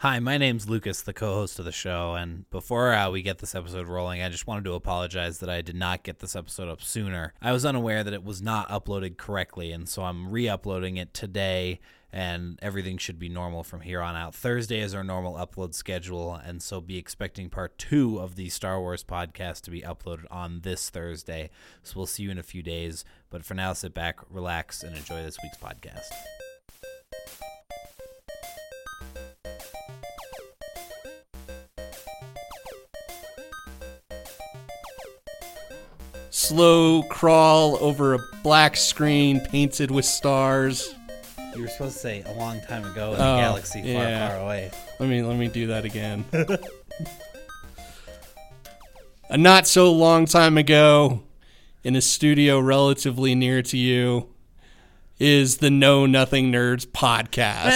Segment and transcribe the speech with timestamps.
[0.00, 3.54] Hi, my name's Lucas, the co-host of the show, and before uh, we get this
[3.54, 6.80] episode rolling, I just wanted to apologize that I did not get this episode up
[6.80, 7.34] sooner.
[7.42, 11.80] I was unaware that it was not uploaded correctly, and so I'm re-uploading it today,
[12.10, 14.34] and everything should be normal from here on out.
[14.34, 18.80] Thursday is our normal upload schedule, and so be expecting part two of the Star
[18.80, 21.50] Wars podcast to be uploaded on this Thursday.
[21.82, 24.96] So we'll see you in a few days, but for now, sit back, relax, and
[24.96, 26.08] enjoy this week's podcast.
[36.50, 40.92] Slow crawl over a black screen painted with stars.
[41.54, 44.28] You were supposed to say a long time ago in Oh, a galaxy far, yeah.
[44.28, 44.72] far away.
[44.98, 46.24] Let me let me do that again.
[49.30, 51.22] a not so long time ago,
[51.84, 54.28] in a studio relatively near to you,
[55.20, 57.70] is the Know Nothing Nerds podcast.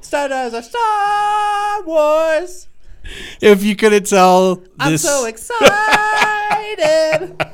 [0.00, 2.66] Stardust are Star Wars.
[3.40, 5.60] If you couldn't tell, I'm so excited.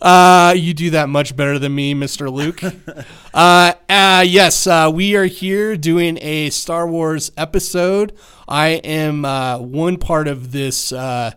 [0.00, 2.28] Uh, you do that much better than me, Mr.
[2.32, 2.60] Luke.
[3.34, 8.12] uh, uh, yes, uh, we are here doing a Star Wars episode.
[8.48, 11.30] I am uh, one part of this uh,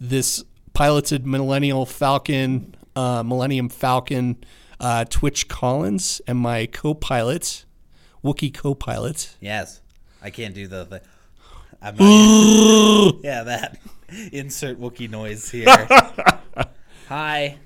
[0.00, 4.42] this piloted Millennial Falcon, uh, Millennium Falcon,
[4.80, 7.64] uh, Twitch Collins, and my co-pilot,
[8.24, 9.36] Wookie co-pilot.
[9.40, 9.80] yes,
[10.22, 10.84] I can't do the.
[10.84, 11.02] the
[11.82, 13.78] I'm not, yeah, that
[14.32, 15.66] insert Wookie noise here.
[17.08, 17.58] Hi,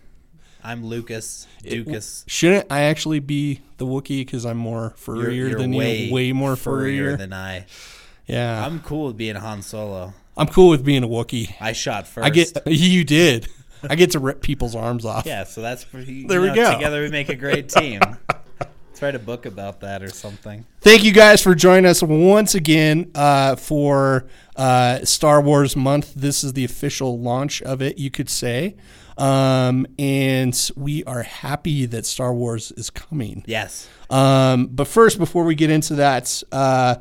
[0.63, 2.25] I'm Lucas Dukas.
[2.27, 6.13] Shouldn't I actually be the Wookie because I'm more furrier You're, you're than way, you?
[6.15, 7.17] Way more furrier furrier.
[7.17, 7.67] than I.
[8.27, 10.13] yeah, I'm cool with being Han Solo.
[10.37, 11.55] I'm cool with being a Wookie.
[11.61, 12.27] I shot first.
[12.27, 13.49] I get you did.
[13.89, 15.27] I get to rip people's arms off.
[15.27, 16.27] Yeah, so that's pretty.
[16.27, 16.75] There we know, go.
[16.75, 18.01] Together we make a great team.
[18.01, 20.67] Let's write a book about that or something.
[20.81, 24.27] Thank you guys for joining us once again uh, for
[24.57, 26.13] uh, Star Wars month.
[26.15, 28.77] This is the official launch of it, you could say.
[29.17, 33.45] Um, and we are happy that Star Wars is coming.
[33.47, 33.89] Yes.
[34.09, 36.97] Um, but first, before we get into that, uh,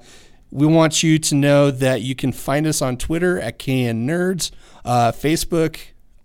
[0.51, 4.51] we want you to know that you can find us on Twitter at KN Nerds,
[4.83, 5.79] uh, Facebook,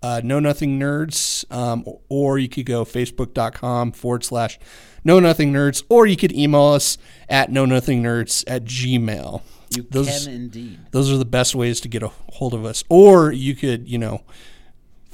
[0.05, 4.59] uh, Know Nothing Nerds, um, or you could go facebook.com forward slash
[5.03, 9.41] Know Nothing Nerds, or you could email us at Know Nothing Nerds at Gmail.
[9.75, 10.79] You Those- can indeed.
[10.91, 12.83] Those are the best ways to get a hold of us.
[12.89, 14.21] Or you could, you know,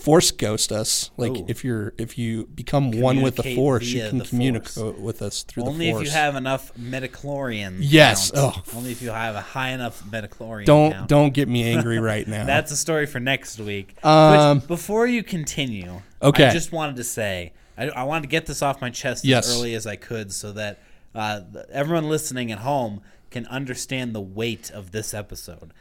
[0.02, 1.12] force ghost us.
[1.18, 1.46] Like Ooh.
[1.48, 4.98] if you're if you become one with the force, you can communicate Force.
[4.98, 6.00] with us through Only the force.
[6.00, 7.78] Only if you have enough midi-chlorian.
[7.80, 8.32] Yes.
[8.32, 8.58] count.
[8.74, 8.78] Oh.
[8.78, 10.66] Only if you have a high enough midi-chlorian.
[10.66, 11.08] don't count.
[11.10, 12.46] don't get me angry right now.
[12.46, 13.96] That's a story for next week.
[14.04, 16.46] Um, Which, before you continue, Okay.
[16.48, 19.48] I just wanted to say I, I wanted to get this off my chest Yes.
[19.50, 20.80] as early as I could, so that
[21.16, 21.42] uh,
[21.72, 25.74] everyone listening at home can understand the weight of this episode.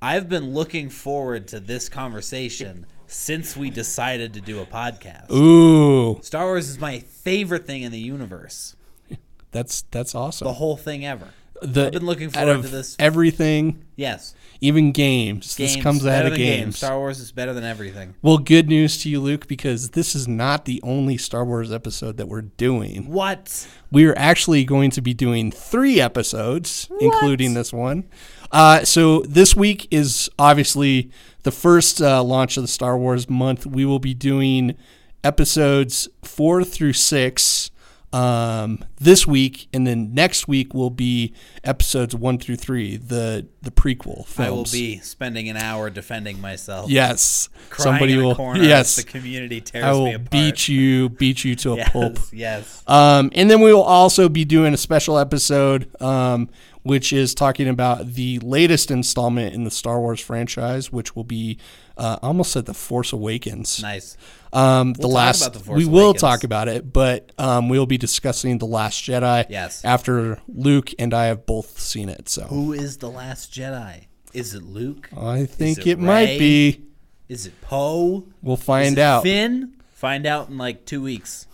[0.00, 5.30] I've been looking forward to this conversation since we decided to do a podcast.
[5.32, 8.76] Ooh, Star Wars is my favorite thing in the universe.
[9.50, 10.46] that's that's awesome.
[10.46, 11.28] The whole thing ever.
[11.60, 12.94] The- I've been looking forward to this.
[13.00, 14.32] Everything, Yes.
[14.60, 15.56] even games.
[15.56, 16.76] Games, this comes out of than games.
[16.76, 18.14] Star Wars is better than everything.
[18.22, 22.16] well, good news to you, Luke, because this is not the only Star Wars episode
[22.18, 23.08] that we're doing.
[23.10, 23.66] What?
[23.90, 28.04] We are actually going to be doing three episodes, including this one.
[28.50, 31.10] Uh, so this week is obviously
[31.42, 33.66] the first uh, launch of the Star Wars month.
[33.66, 34.76] We will be doing
[35.24, 37.70] episodes four through six
[38.12, 43.70] um, this week, and then next week will be episodes one through three, the the
[43.70, 44.38] prequel films.
[44.38, 46.90] I will be spending an hour defending myself.
[46.90, 47.50] yes.
[47.76, 48.56] Somebody will.
[48.56, 48.96] Yes.
[48.96, 52.18] the community tears I will beat you, beat you to a yes, pulp.
[52.32, 52.82] Yes.
[52.86, 56.48] Um, and then we will also be doing a special episode, um,
[56.88, 61.58] which is talking about the latest installment in the Star Wars franchise, which will be
[61.98, 63.82] uh, almost at the Force Awakens.
[63.82, 64.16] Nice.
[64.52, 66.20] Um, the We'll talk last The we will Awakens.
[66.22, 69.44] talk about it, but um, we'll be discussing the Last Jedi.
[69.50, 69.84] Yes.
[69.84, 74.06] After Luke and I have both seen it, so Who is the last Jedi?
[74.32, 75.10] Is it Luke?
[75.16, 76.84] I think it it, might be.
[77.28, 78.24] Is it Poe?
[78.42, 79.22] We'll find out.
[79.22, 79.74] Finn?
[79.92, 81.46] Find out in like two weeks.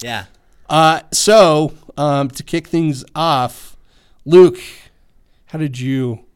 [0.00, 0.24] Yeah.
[0.70, 3.76] Uh, so um, to kick things off,
[4.28, 4.58] Luke,
[5.46, 6.26] how did you,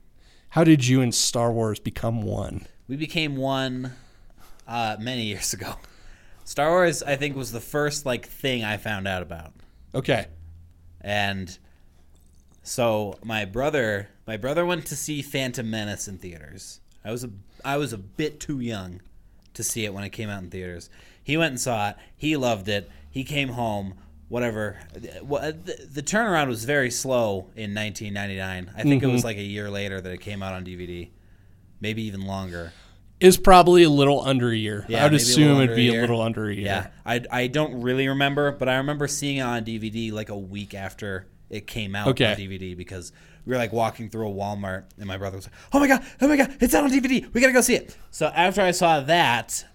[0.48, 2.66] how did you and Star Wars become one?
[2.88, 3.92] We became one
[4.66, 5.74] uh, many years ago.
[6.42, 9.52] Star Wars, I think, was the first like thing I found out about.
[9.94, 10.28] Okay.
[11.02, 11.58] and
[12.62, 16.80] so my brother my brother went to see Phantom Menace in theaters.
[17.04, 17.30] I was a
[17.62, 19.02] I was a bit too young
[19.52, 20.88] to see it when it came out in theaters.
[21.22, 21.96] He went and saw it.
[22.16, 22.90] He loved it.
[23.10, 23.96] He came home.
[24.32, 24.78] Whatever.
[24.94, 28.72] The, the turnaround was very slow in 1999.
[28.74, 31.10] I think it was like a year later that it came out on DVD,
[31.82, 32.72] maybe even longer.
[33.20, 34.86] Is probably a little under a year.
[34.88, 36.64] Yeah, I would assume it'd be a a little under a year.
[36.64, 40.38] Yeah, I, I don't really remember, but I remember seeing it on DVD like a
[40.38, 42.30] week after it came out Okay.
[42.32, 43.12] on DVD because
[43.44, 46.02] we were like walking through a Walmart and my brother was like, "Oh my god,
[46.22, 47.30] oh my god, it's out on DVD.
[47.34, 49.66] We gotta go see it." So after I saw that,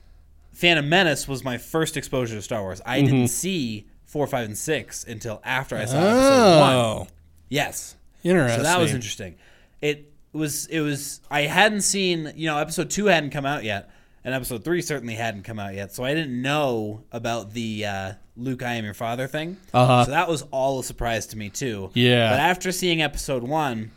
[0.51, 2.81] Phantom Menace was my first exposure to Star Wars.
[2.87, 3.05] I Mm-hmm.
[3.05, 6.73] didn't see four, five, and six until after I saw episode one.
[6.73, 7.07] Oh,
[7.49, 7.95] Yes.
[8.23, 8.59] interesting.
[8.59, 9.35] So that was interesting.
[9.81, 13.89] It was it was I hadn't seen you know episode two hadn't come out yet,
[14.25, 15.93] and episode three certainly hadn't come out yet.
[15.93, 19.57] So I didn't know about the uh, Luke, I am your father thing.
[19.73, 20.05] Uh-huh.
[20.05, 21.91] So that was all a surprise to me too.
[21.93, 22.29] Yeah.
[22.31, 23.91] But after seeing episode one,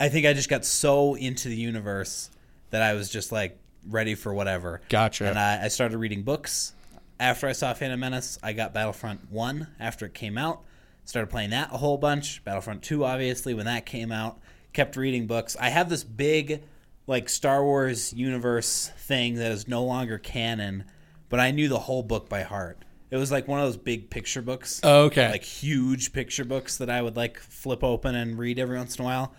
[0.00, 2.30] I think I just got so into the universe
[2.70, 4.80] that I was just like ready for whatever.
[4.88, 5.26] Gotcha.
[5.28, 6.72] And I, I started reading books.
[7.20, 10.62] After I saw Phantom Menace, I got Battlefront 1 after it came out.
[11.04, 12.44] Started playing that a whole bunch.
[12.44, 14.38] Battlefront 2, obviously, when that came out.
[14.72, 15.56] Kept reading books.
[15.58, 16.62] I have this big,
[17.06, 20.84] like, Star Wars universe thing that is no longer canon,
[21.28, 22.84] but I knew the whole book by heart.
[23.10, 25.30] It was like one of those big picture books Oh, okay.
[25.30, 29.02] like huge picture books that I would like flip open and read every once in
[29.02, 29.32] a while.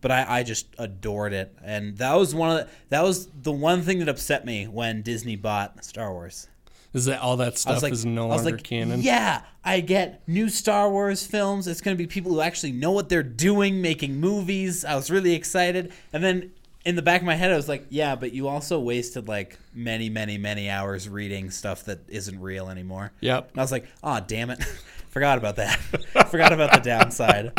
[0.00, 3.52] But I, I just adored it, and that was one of the, that was the
[3.52, 6.48] one thing that upset me when Disney bought Star Wars.
[6.94, 9.00] Is that all that stuff like, is no I was longer like, canon?
[9.00, 11.66] yeah, I get new Star Wars films.
[11.66, 14.84] It's going to be people who actually know what they're doing, making movies.
[14.84, 16.52] I was really excited, and then
[16.84, 19.58] in the back of my head, I was like, yeah, but you also wasted like
[19.72, 23.12] many, many, many hours reading stuff that isn't real anymore.
[23.20, 23.50] Yep.
[23.50, 24.62] And I was like, oh, damn it.
[25.08, 25.76] Forgot about that.
[26.30, 27.52] Forgot about the downside.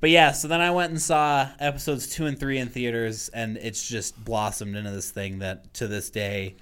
[0.00, 3.56] But yeah, so then I went and saw episodes two and three in theaters, and
[3.58, 6.56] it's just blossomed into this thing that to this day,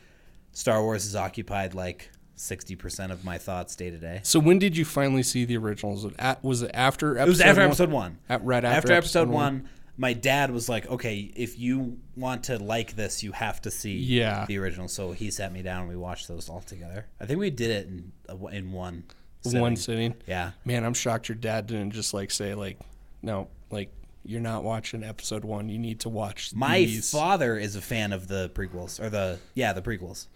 [0.59, 4.19] Star Wars has occupied like 60% of my thoughts day to day.
[4.25, 6.03] So when did you finally see the originals?
[6.03, 7.67] Was it, at, was it after episode It was after one?
[7.69, 8.19] episode one.
[8.29, 12.59] At, right after, After episode one, my dad was like, okay, if you want to
[12.59, 14.47] like this, you have to see Yeah.
[14.47, 14.89] the original.
[14.89, 17.07] So he sat me down and we watched those all together.
[17.21, 19.05] I think we did it in, uh, in one.
[19.45, 19.77] One sitting.
[19.77, 20.15] sitting.
[20.27, 20.51] Yeah.
[20.65, 22.81] Man, I'm shocked your dad didn't just like say like,
[23.23, 23.93] no, like
[24.29, 25.69] you're not watching episode one.
[25.71, 27.11] You need to watch My these.
[27.11, 30.27] father is a fan of the prequels or the yeah the prequels.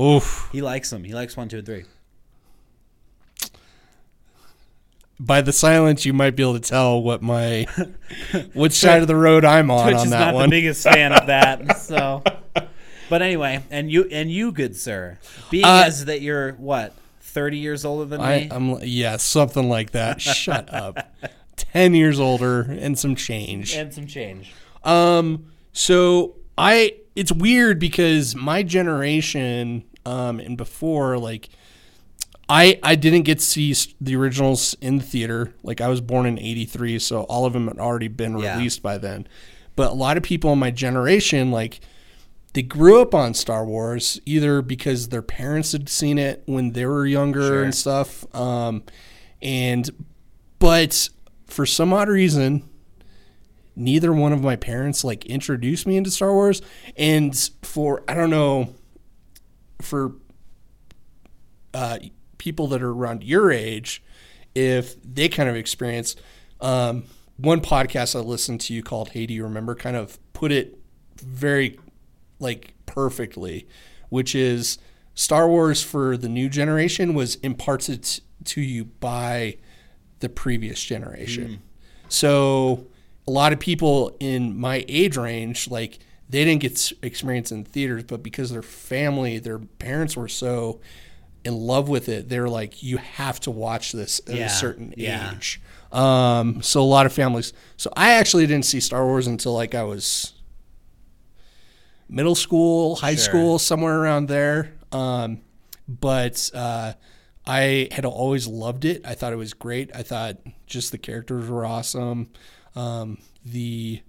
[0.00, 0.48] Oof.
[0.50, 1.04] He likes them.
[1.04, 1.84] He likes one, two, and three.
[5.20, 7.66] By the silence, you might be able to tell what my
[8.54, 10.48] which side of the road I'm on Twitch on is that not one.
[10.48, 11.76] the biggest fan of that.
[11.82, 12.22] So,
[13.10, 15.18] but anyway, and you and you, good sir,
[15.50, 18.48] being Uh, as that you're what thirty years older than I, me.
[18.50, 20.20] I'm yeah, something like that.
[20.22, 21.12] Shut up.
[21.72, 23.74] Ten years older and some change.
[23.74, 24.52] and some change.
[24.84, 31.48] Um, so I it's weird because my generation, um, and before like
[32.48, 35.54] I I didn't get to see the originals in the theater.
[35.62, 38.56] Like I was born in '83, so all of them had already been Yeah.
[38.56, 39.26] released by then.
[39.74, 41.80] But a lot of people in my generation, like
[42.52, 46.84] they grew up on Star Wars either because their parents had seen it when they
[46.84, 47.62] were younger Sure.
[47.64, 48.26] and stuff.
[48.36, 48.82] Um,
[49.40, 49.88] and
[50.58, 51.08] but
[51.52, 52.68] for some odd reason,
[53.76, 56.62] neither one of my parents like introduced me into Star Wars.
[56.96, 58.74] And for I don't know,
[59.80, 60.14] for
[61.74, 61.98] uh,
[62.38, 64.02] people that are around your age,
[64.54, 66.16] if they kind of experience
[66.60, 67.04] um,
[67.36, 70.78] one podcast I listened to called "Hey, Do You Remember?" kind of put it
[71.16, 71.78] very
[72.38, 73.66] like perfectly,
[74.08, 74.78] which is
[75.14, 79.58] Star Wars for the new generation was imparted to you by
[80.22, 81.60] the previous generation.
[82.08, 82.86] So
[83.28, 85.98] a lot of people in my age range, like
[86.30, 90.80] they didn't get experience in theaters, but because their family, their parents were so
[91.44, 94.94] in love with it, they're like, you have to watch this at Yeah, a certain
[94.96, 95.34] yeah.
[95.34, 95.60] age.
[95.90, 97.52] Um, so a lot of families.
[97.76, 100.32] So I actually didn't see Star Wars until like I was
[102.08, 103.24] middle school, high Sure.
[103.24, 104.72] school, somewhere around there.
[104.92, 105.40] Um,
[105.88, 106.92] but uh,
[107.46, 109.04] I had always loved it.
[109.04, 109.90] I thought it was great.
[109.94, 112.30] I thought just the characters were awesome.
[112.76, 114.02] Um, the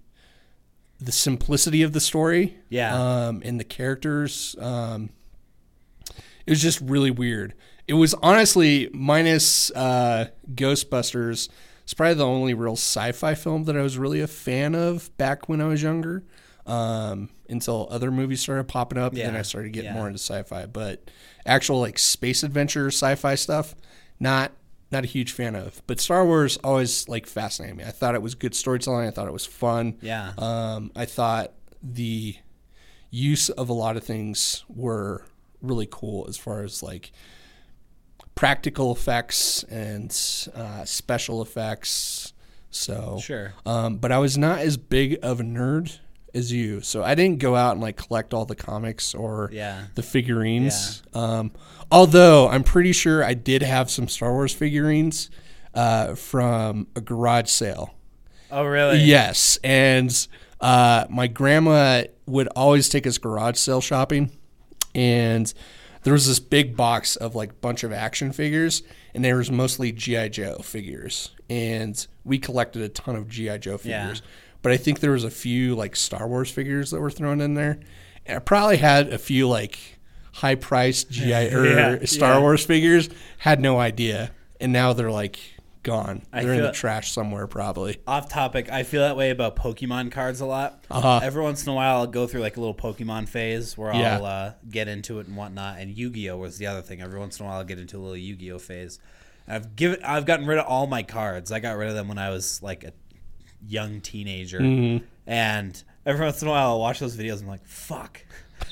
[1.00, 2.94] the simplicity of the story, Yeah.
[3.26, 4.54] um, and the characters.
[4.60, 5.10] Um,
[6.46, 7.54] it was just really weird.
[7.88, 11.48] It was honestly minus uh, Ghostbusters.
[11.82, 15.48] It's probably the only real sci-fi film that I was really a fan of back
[15.48, 16.22] when I was younger.
[16.64, 19.96] Um, until other movies started popping up, and then I started getting yeah.
[19.96, 20.66] more into sci-fi.
[20.66, 21.10] But
[21.46, 23.74] actual like space adventure sci-fi stuff,
[24.18, 24.52] not
[24.90, 25.82] not a huge fan of.
[25.86, 27.84] But Star Wars always like fascinated me.
[27.84, 29.06] I thought it was good storytelling.
[29.06, 29.98] I thought it was fun.
[30.00, 30.32] Yeah.
[30.38, 32.36] Um, I thought the
[33.10, 35.24] use of a lot of things were
[35.60, 37.12] really cool as far as like
[38.34, 40.10] practical effects and
[40.54, 42.32] uh, special effects.
[42.70, 43.54] So Sure.
[43.64, 45.98] um, but I was not as big of a nerd
[46.34, 49.84] as you, so I didn't go out and like collect all the comics or Yeah.
[49.94, 51.02] the figurines.
[51.14, 51.52] Um,
[51.90, 55.30] although I'm pretty sure I did have some Star Wars figurines
[55.74, 57.94] uh, from a garage sale.
[58.50, 59.00] Oh, really?
[59.00, 60.26] Yes, and
[60.60, 64.30] uh, my grandma would always take us garage sale shopping,
[64.94, 65.52] and
[66.04, 68.82] there was this big box of like bunch of action figures,
[69.14, 73.78] and there was mostly GI Joe figures, and we collected a ton of GI Joe
[73.82, 74.14] Yeah.
[74.64, 77.54] But I think there was a few like Star Wars figures that were thrown in
[77.54, 77.78] there,
[78.26, 79.78] and I probably had a few like
[80.32, 81.64] high priced GI or
[82.00, 82.40] Yeah, Star yeah.
[82.40, 83.08] Wars figures.
[83.38, 85.38] Had no idea, and now they're like
[85.84, 86.22] gone.
[86.32, 87.98] I They're in the trash somewhere probably.
[88.06, 90.82] Off topic, I feel that way about Pokemon cards a lot.
[90.90, 91.20] Uh-huh.
[91.22, 94.16] Every once in a while, I'll go through like a little Pokemon phase where Yeah.
[94.16, 95.78] I'll uh, get into it and whatnot.
[95.78, 97.02] And Yu-Gi-Oh was the other thing.
[97.02, 98.98] Every once in a while, I'll get into a little Yu-Gi-Oh phase.
[99.46, 101.52] I've given, I've gotten rid of all my cards.
[101.52, 102.94] I got rid of them when I was like a
[103.66, 105.04] young teenager, Mm-hmm.
[105.26, 107.34] and every once in a while, I'll watch those videos.
[107.34, 108.24] and I'm like, fuck.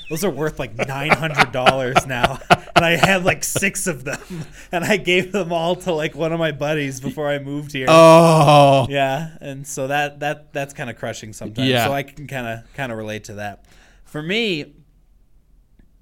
[0.09, 2.39] Those are worth like nine hundred dollars now,
[2.75, 4.19] and I had like six of them,
[4.71, 7.85] and I gave them all to like one of my buddies before I moved here.
[7.89, 11.67] Oh, Yeah, and so that that that's kind of crushing sometimes.
[11.69, 11.85] Yeah.
[11.85, 13.65] So I can kind of kind of relate to that.
[14.05, 14.73] For me,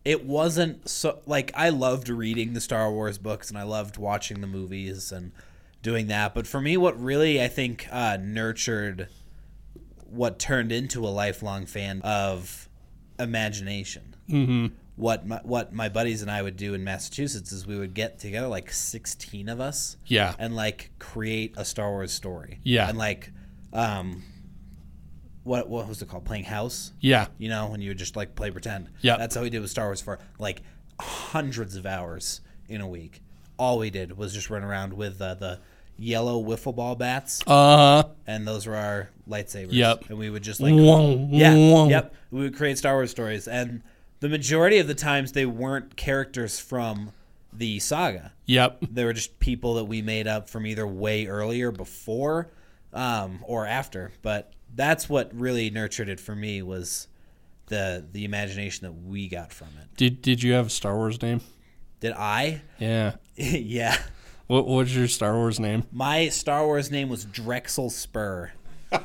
[0.06, 4.42] it wasn't so like I loved reading the Star Wars books and I loved watching
[4.42, 5.32] the movies and
[5.82, 6.34] doing that.
[6.34, 9.08] But for me, what really I think uh, nurtured
[10.10, 12.68] what turned into a lifelong fan of
[13.20, 14.16] imagination.
[14.30, 17.94] hmm What my, what my buddies and I would do in Massachusetts is we would
[17.94, 22.60] get together like sixteen of us yeah, and like create a Star Wars story.
[22.64, 22.90] Yeah.
[22.90, 23.32] And like
[23.74, 24.24] um
[25.44, 26.26] what what was it called?
[26.26, 26.92] Playing house?
[27.00, 28.90] yeah, You know, when you would just like play pretend.
[29.02, 29.18] yeah.
[29.18, 30.62] That's how we did with Star Wars for like
[31.00, 33.22] hundreds of hours in a week.
[33.58, 35.60] All we did was just run around with uh, the
[36.02, 39.72] yellow wiffle ball bats, uh, and those were our lightsabers.
[39.72, 40.10] Yep.
[40.10, 41.88] And we would just like Whoa, yeah, whoa.
[41.88, 42.14] yep.
[42.32, 43.84] We would create Star Wars stories, and
[44.20, 47.12] the majority of the times they weren't characters from
[47.54, 51.70] the saga yep, they were just people that we made up from either way earlier
[51.70, 52.50] before
[52.94, 57.10] um, or after but that's what really nurtured it for me was
[57.66, 61.22] the the imagination that we got from it Did Did you have a Star Wars
[61.22, 61.42] name?
[62.00, 63.16] did i Yeah.
[63.36, 63.98] yeah
[64.52, 65.84] What was your Star Wars name?
[65.94, 68.52] my star wars name was drexel spur
[68.92, 69.02] and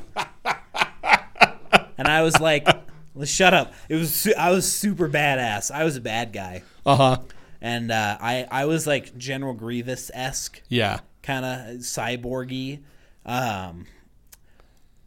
[2.08, 2.66] i was like
[3.14, 6.62] well, shut up it was su- i was super badass i was a bad guy
[6.84, 7.16] Uh huh.
[7.60, 11.00] and uh, i i was like general grievous-esque Yeah.
[11.22, 12.80] kind of cyborgy.
[13.24, 13.86] Um,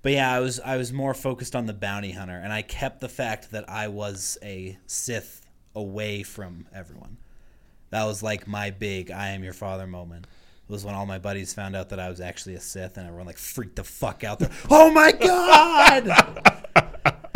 [0.02, 3.00] but yeah, I was I was more focused on the bounty hunter, and I kept
[3.02, 5.42] the fact that I was a Sith
[5.76, 7.18] away from everyone.
[7.92, 10.26] That was like my big "I am your father" moment.
[10.68, 13.08] It was when all my buddies found out that I was actually a Sith, and
[13.08, 14.40] everyone like freaked the fuck out.
[14.40, 16.08] There, oh my god!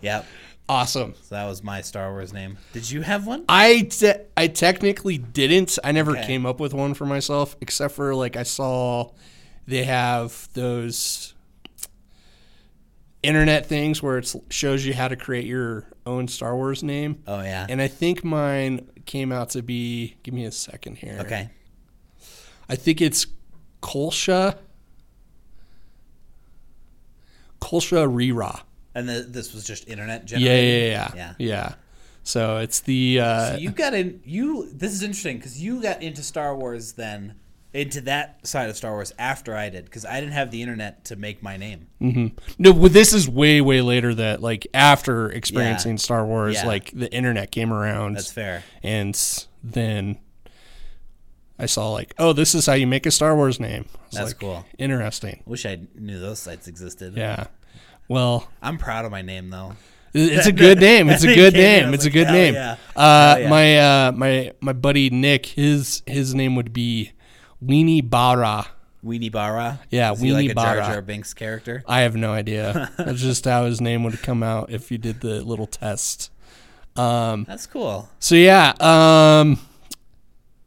[0.00, 0.24] yep.
[0.70, 1.14] Awesome.
[1.22, 2.58] So that was my Star Wars name.
[2.74, 3.44] Did you have one?
[3.48, 5.78] I te- I technically didn't.
[5.82, 6.26] I never Okay.
[6.26, 9.10] came up with one for myself, except for like I saw
[9.66, 11.32] they have those
[13.22, 17.22] internet things where it shows you how to create your own Star Wars name.
[17.26, 17.66] Oh yeah.
[17.68, 20.16] And I think mine came out to be.
[20.22, 21.18] Give me a second here.
[21.20, 21.50] Okay.
[22.68, 23.26] I think it's
[23.82, 24.56] Kolsha.
[27.60, 28.62] Kolsha Rira.
[28.94, 30.92] And the, this was just internet Yeah, generated.
[30.92, 31.34] yeah, yeah, Yeah.
[31.38, 31.74] yeah.
[32.22, 36.02] So it's the uh, So you got in you this is interesting because you got
[36.02, 37.36] into Star Wars then
[37.74, 41.04] into that side of Star Wars after I did because I didn't have the internet
[41.06, 41.88] to make my name.
[42.58, 42.72] no.
[42.72, 44.14] Well, this is way, way later.
[44.14, 46.66] That like after experiencing Star Wars, Yeah.
[46.66, 48.64] like the internet came around, That's fair.
[48.82, 49.18] and
[49.62, 50.18] then
[51.58, 53.86] I saw like, oh, this is how you make a Star Wars name.
[54.12, 54.64] That's like, cool.
[54.78, 55.42] Interesting.
[55.44, 57.16] Wish I knew those sites existed.
[57.16, 57.46] Yeah.
[58.08, 59.74] Well, I'm proud of my name though.
[60.14, 61.10] It's a good name.
[61.10, 61.94] It's a good came in, I name.
[61.94, 62.54] It's a good name.
[62.54, 62.76] yeah.
[62.96, 63.48] Uh, yeah.
[63.50, 67.12] my uh, my my buddy Nick, his his name would be
[67.64, 68.66] Weenie Bara.
[69.04, 69.80] Weenie Bara.
[69.90, 70.86] Yeah, Is he like Weenie a Jar Bara.
[70.86, 71.82] Jar Binks character.
[71.86, 72.90] I have no idea.
[72.98, 76.30] That's just how his name would come out if you did the little test.
[76.96, 78.08] Um, That's cool.
[78.18, 78.72] so yeah.
[78.80, 79.60] Um,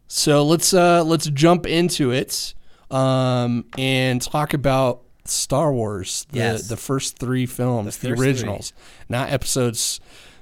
[0.07, 2.53] so let's uh, let's jump into it
[2.89, 6.67] um, and talk about Star Wars, the Yes.
[6.69, 8.73] the first three films, The the, first originals,
[9.09, 9.99] not episodes.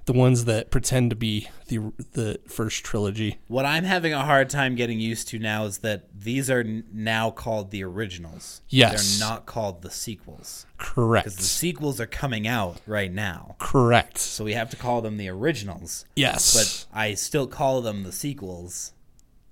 [0.09, 1.77] The ones that pretend to be the
[2.13, 3.37] the first trilogy.
[3.47, 7.29] What I'm having a hard time getting used to now is that these are now
[7.29, 8.61] called the originals.
[8.69, 9.19] Yes.
[9.19, 10.65] They're not called the sequels.
[10.79, 11.25] Correct.
[11.25, 13.55] Because the sequels are coming out right now.
[13.59, 14.17] Correct.
[14.17, 16.05] So we have to call them the originals.
[16.15, 16.55] Yes.
[16.55, 18.93] But I still call them the sequels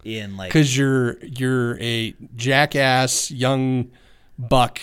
[0.03, 3.91] in like because you're you're a jackass young
[4.39, 4.81] buck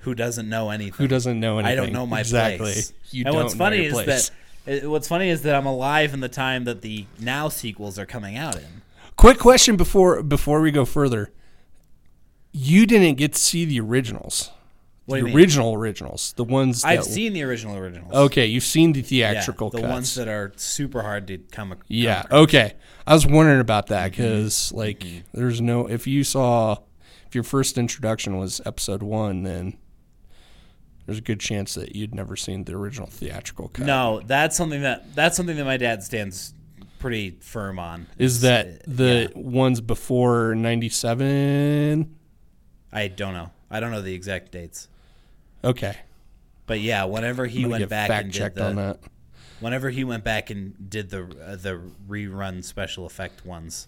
[0.00, 0.92] who doesn't know anything.
[0.92, 1.72] who doesn't know anything.
[1.72, 2.58] I don't know my exactly.
[2.58, 2.92] place.
[3.12, 4.06] You and don't what's funny is place.
[4.06, 4.30] that
[4.68, 8.06] uh, what's funny is that I'm alive in the time that the now sequels are
[8.06, 8.82] coming out in.
[9.16, 11.32] Quick question before before we go further.
[12.52, 14.50] You didn't get to see the originals.
[15.04, 15.36] What the you mean?
[15.36, 18.12] original originals, the ones that I've seen the original originals.
[18.12, 19.90] Okay, you've seen the Yeah, theatrical the cuts.
[19.92, 21.74] ones that are super hard to come.
[21.86, 22.22] Yeah.
[22.22, 22.40] come across.
[22.40, 22.72] Okay.
[23.06, 24.22] I was wondering about that Mm-hmm.
[24.22, 25.86] because, like, there's no.
[25.86, 26.78] If you saw,
[27.28, 29.76] if your first introduction was episode one, then
[31.06, 33.86] there's a good chance that you'd never seen the original theatrical cut.
[33.86, 36.52] No, that's something that that's something that my dad stands
[36.98, 38.06] pretty firm on.
[38.18, 42.14] Is that uh, the ones before '97?
[42.92, 43.50] I don't know.
[43.70, 44.88] I don't know the exact dates.
[45.64, 45.96] Okay.
[46.66, 48.98] But yeah, whenever he went back and did checked the, on that.
[49.60, 53.86] whenever he went back and did the uh, the rerun special effect ones,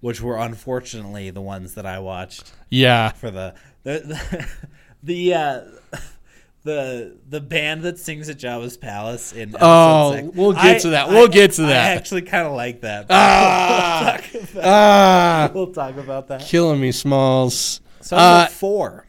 [0.00, 3.10] which were unfortunately the ones that I watched Yeah.
[3.10, 4.46] for the the the
[5.02, 5.60] the, uh,
[6.64, 10.28] the, the band that sings at Jabba's Palace in Oh, six.
[10.36, 11.08] we'll get I- to that.
[11.08, 11.86] We'll I- get to that.
[11.92, 13.06] I actually kind of like that.
[13.10, 16.40] Ah, we'll, talk about, ah, we'll talk about that.
[16.42, 17.80] killing me, Smalls.
[18.00, 19.06] So Uh, four.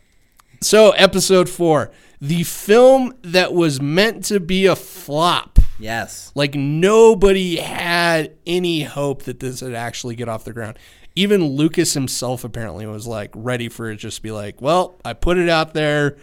[0.62, 5.60] So, episode four, the film that was meant to be a flop.
[5.78, 6.32] Yes.
[6.36, 10.80] Like nobody had any hope that this would actually get off the ground.
[11.16, 15.14] Even Lucas himself apparently was like ready for it just to be like, well, I
[15.14, 16.18] put it out there,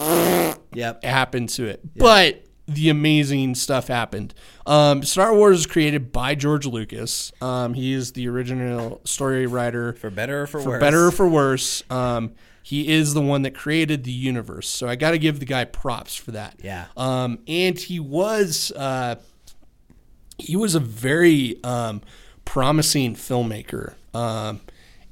[0.00, 1.00] Yep.
[1.02, 1.80] it happened to it.
[1.96, 4.34] But the amazing stuff happened.
[4.66, 7.32] Um, Star Wars was created by George Lucas.
[7.40, 10.64] Um, he is the original story writer For better or for, worse.
[10.64, 10.80] for worse.
[10.80, 11.82] better or for worse.
[11.90, 12.32] Um,
[12.62, 14.68] he is the one that created the universe.
[14.68, 16.56] So I got to give the guy props for that.
[16.62, 16.86] Yeah.
[16.96, 19.14] Um, and he was uh,
[20.36, 22.02] he was a very um,
[22.44, 23.94] promising filmmaker.
[24.14, 24.60] Um,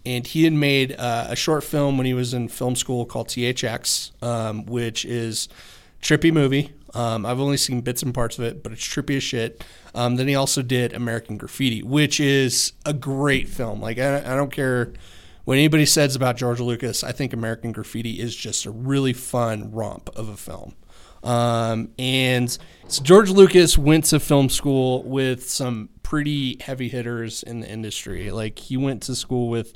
[0.04, 3.28] and he had made uh, a short film when he was in film school called
[3.28, 5.48] THX, um, which is
[6.00, 6.72] trippy movie.
[6.94, 9.64] Um, I've only seen bits and parts of it, but it's trippy as shit.
[9.94, 13.80] Um, then he also did American Graffiti, which is a great film.
[13.80, 14.92] Like I, I don't care
[15.44, 17.02] what anybody says about George Lucas.
[17.04, 20.74] I think American Graffiti is just a really fun romp of a film.
[21.26, 22.50] Um, and
[22.88, 28.30] so George Lucas went to film school with some pretty heavy hitters in the industry.
[28.30, 29.72] Like he went to school with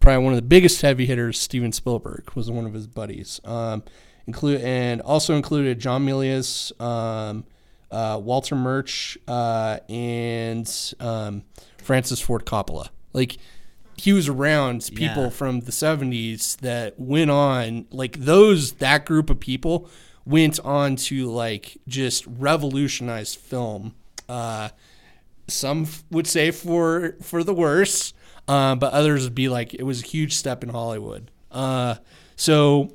[0.00, 3.40] probably one of the biggest heavy hitters, Steven Spielberg, was one of his buddies.
[3.44, 3.82] Um,
[4.26, 7.44] include and also included John Milius, um,
[7.90, 11.42] uh, Walter Murch, uh, and um,
[11.78, 12.88] Francis Ford Coppola.
[13.12, 13.36] Like
[13.96, 15.28] he was around people Yeah.
[15.30, 19.88] from the 70s that went on like those that group of people
[20.26, 23.94] went on to like just revolutionize film
[24.28, 24.68] uh
[25.46, 28.14] some would say for for the worse
[28.46, 31.94] uh, but others would be like it was a huge step in hollywood uh
[32.36, 32.90] so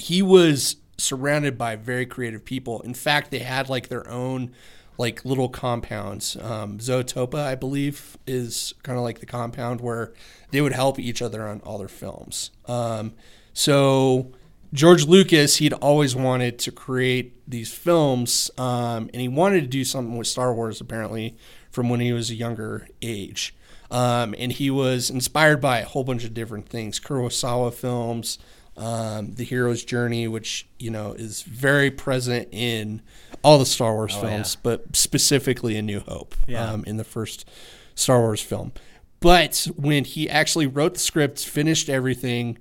[0.00, 2.80] he was surrounded by very creative people.
[2.82, 4.52] In fact, they had like their own
[4.98, 6.36] like little compounds.
[6.36, 10.12] Um, Zoetrope, I believe, is kind of like the compound where
[10.50, 12.50] they would help each other on all their films.
[12.66, 13.14] Um,
[13.52, 14.32] so
[14.72, 19.84] George Lucas, he'd always wanted to create these films, um, and he wanted to do
[19.84, 21.36] something with Star Wars apparently
[21.70, 23.54] from when he was a younger age.
[23.90, 28.38] Um, and he was inspired by a whole bunch of different things, Kurosawa films,
[28.76, 33.02] um, The Hero's Journey, which you know is very present in
[33.42, 34.60] all the Star Wars Oh, films, yeah.
[34.62, 36.70] but specifically in New Hope Yeah.
[36.70, 37.48] um, in the first
[37.96, 38.72] Star Wars film.
[39.18, 42.58] But when he actually wrote the script, finished everything,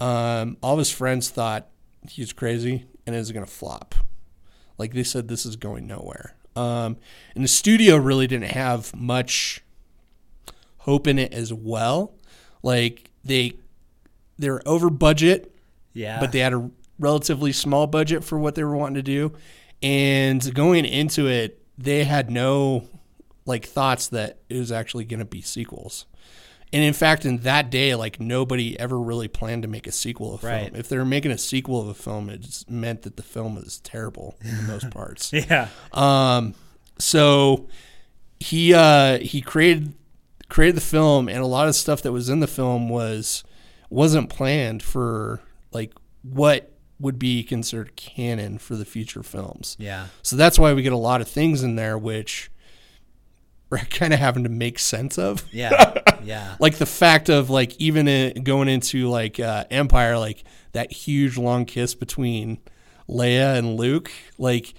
[0.00, 1.68] um, all of his friends thought
[2.08, 3.94] he's crazy and it was going to flop.
[4.78, 6.36] Like they said, this is going nowhere.
[6.54, 6.96] Um,
[7.34, 9.62] and the studio really didn't have much
[10.78, 12.14] hope in it as well.
[12.62, 13.54] Like they
[14.38, 15.54] they were over budget,
[15.94, 16.20] Yeah.
[16.20, 19.32] but they had a relatively small budget for what they were wanting to do.
[19.82, 22.88] And going into it, they had no
[23.46, 26.06] like thoughts that it was actually going to be sequels.
[26.72, 30.34] And in fact, in that day, like nobody ever really planned to make a sequel
[30.34, 30.64] of a Right.
[30.66, 30.76] film.
[30.80, 33.54] If they were making a sequel of a film, it just meant that the film
[33.54, 35.32] was terrible in the most parts.
[35.32, 35.68] yeah.
[35.92, 36.54] Um,
[36.98, 37.68] so
[38.40, 39.94] he uh, he created
[40.48, 43.44] created the film, and a lot of stuff that was in the film was
[43.90, 45.40] wasn't planned for
[45.72, 49.76] like what would be considered canon for the future films.
[49.78, 50.08] Yeah.
[50.22, 52.50] So that's why we get a lot of things in there which
[53.70, 55.44] we're kind of having to make sense of.
[55.52, 55.94] Yeah.
[56.24, 56.56] Yeah.
[56.58, 61.38] Like the fact of like even in, going into like uh, Empire, like that huge
[61.38, 62.58] long kiss between
[63.08, 64.74] Leia and Luke, like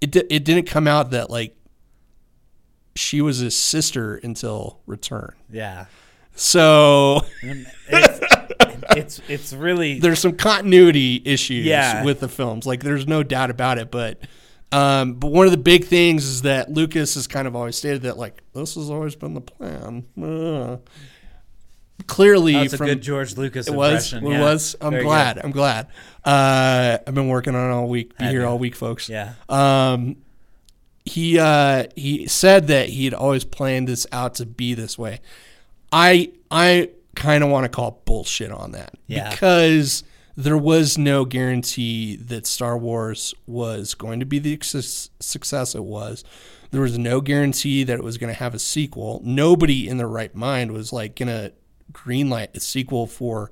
[0.00, 1.54] it di- it didn't come out that like
[2.94, 5.34] she was his sister until Return.
[5.50, 5.86] yeah.
[6.34, 8.20] So It's,
[8.90, 12.04] it's it's really there's some continuity issues Yeah.
[12.04, 12.64] with the films.
[12.64, 14.20] Like there's no doubt about it, but
[14.72, 18.02] um, but one of the big things is that Lucas has kind of always stated
[18.02, 20.04] that like this has always been the plan.
[20.20, 20.78] Uh.
[22.06, 24.26] Clearly, that's a from good George Lucas it was impression.
[24.26, 24.40] it yeah.
[24.42, 24.76] was.
[24.82, 25.08] I'm Very good.
[25.08, 25.38] glad.
[25.38, 25.86] I'm glad.
[26.24, 28.16] Uh, I've been working on it all week.
[28.18, 29.08] Be here all week, folks.
[29.08, 29.32] Yeah.
[29.48, 30.16] Um,
[31.06, 35.20] he uh, he said that he had always planned this out to be this way.
[35.90, 39.30] I I kind of want to call bullshit on that Yeah.
[39.30, 40.04] because
[40.36, 46.24] there was no guarantee that Star Wars was going to be the success it was.
[46.70, 49.22] There was no guarantee that it was going to have a sequel.
[49.24, 51.52] Nobody in their right mind was like going to
[51.92, 53.50] greenlight a sequel for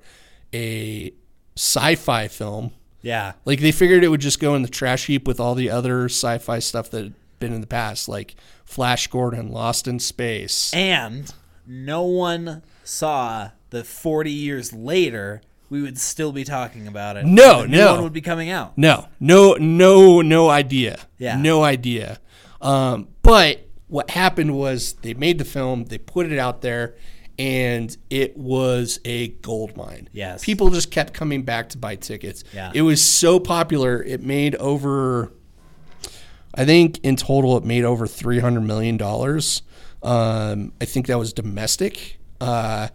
[0.52, 1.12] a
[1.56, 2.72] sci-fi film.
[3.00, 3.32] Yeah.
[3.44, 6.06] Like they figured it would just go in the trash heap with all the other
[6.06, 10.72] sci-fi stuff that had been in the past, like Flash Gordon, Lost in Space.
[10.74, 11.32] And
[11.66, 17.26] no one saw that 40 years later we would still be talking about it.
[17.26, 17.94] No, no.
[17.94, 18.76] one would be coming out.
[18.76, 21.00] No, no, no, no idea.
[21.18, 21.36] Yeah.
[21.36, 22.20] no idea.
[22.60, 26.96] Um, but what happened was they made the film, they put it out there,
[27.38, 30.08] and it was a gold mine.
[30.12, 30.44] Yes.
[30.44, 32.44] people just kept coming back to buy tickets.
[32.52, 32.70] Yeah.
[32.74, 34.02] it was so popular.
[34.02, 35.32] It made over,
[36.54, 39.62] I think in total, it made over three hundred million dollars.
[40.02, 42.18] Um, I think that was domestic.
[42.40, 42.88] Uh,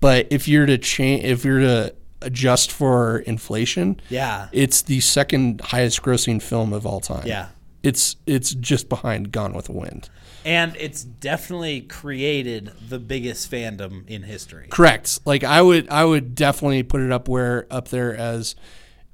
[0.00, 4.48] but if you're to change, if you're to adjust for inflation, Yeah.
[4.52, 7.26] it's the second highest grossing film of all time.
[7.26, 7.48] Yeah.
[7.82, 10.08] It's it's just behind Gone with the Wind.
[10.44, 14.68] And it's definitely created the biggest fandom in history.
[14.70, 15.18] Correct.
[15.24, 18.54] Like I would I would definitely put it up where up there as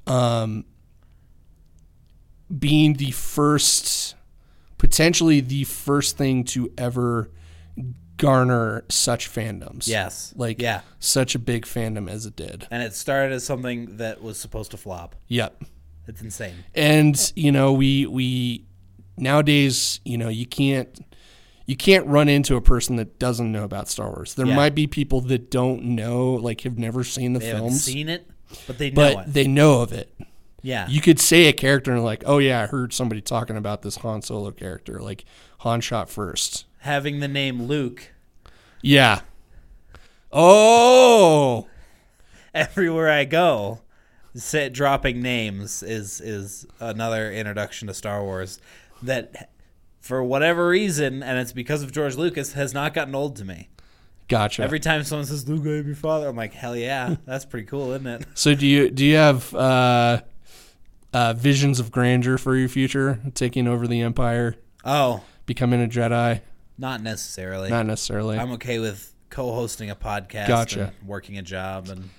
[0.07, 0.65] um
[2.57, 4.15] being the first
[4.79, 7.31] potentially the first thing to ever
[8.19, 9.89] garner such fandoms.
[9.89, 10.35] Yes.
[10.37, 10.83] Like yeah.
[10.99, 12.67] such a big fandom as it did.
[12.71, 15.17] And it started as something that was supposed to flop.
[15.29, 15.63] Yep.
[16.07, 16.55] It's insane.
[16.75, 18.65] and you know we we
[19.17, 20.89] nowadays you know you can't
[21.67, 24.35] you can't run into a person that doesn't know about Star Wars.
[24.35, 24.57] There Yeah.
[24.57, 28.27] might be people that don't know, like have never seen the They films, seen it,
[28.67, 29.33] but they know but it.
[29.35, 30.15] they know of it.
[30.63, 30.89] Yeah.
[30.89, 33.97] You could say a character and like, oh yeah, I heard somebody talking about this
[33.97, 35.01] Han Solo character.
[35.01, 35.27] Like
[35.59, 36.65] Han shot first.
[36.89, 38.13] Having the name Luke
[38.81, 39.21] Yeah.
[40.33, 41.69] Oh,
[42.55, 43.81] everywhere I go,
[44.35, 48.59] say, dropping names is is another introduction to Star Wars
[49.03, 49.51] that,
[50.01, 53.69] for whatever reason, and it's because of George Lucas, has not gotten old to me.
[54.29, 54.63] gotcha.
[54.63, 57.93] Every time someone says Luke, I'm your father, I'm like, hell yeah, that's pretty cool,
[57.93, 58.25] isn't it?
[58.35, 60.23] so do you do you have uh,
[61.13, 66.41] uh, visions of grandeur for your future, taking over the Empire, Oh, becoming a Jedi?
[66.79, 67.69] Not necessarily.
[67.69, 68.39] Not necessarily.
[68.39, 70.93] I'm okay with co-hosting a podcast, Gotcha.
[70.99, 72.11] and working a job, and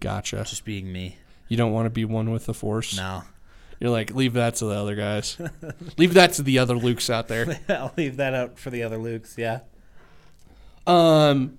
[0.00, 0.44] gotcha.
[0.44, 1.18] just being me.
[1.48, 2.96] You don't want to be one with the Force.
[2.96, 3.22] No,
[3.80, 5.36] You're like, leave that to the other guys.
[5.98, 7.60] leave that to the other Lukes out there.
[7.68, 9.36] I'll leave that out for the other Lukes.
[9.36, 9.60] Yeah.
[10.86, 11.58] Um,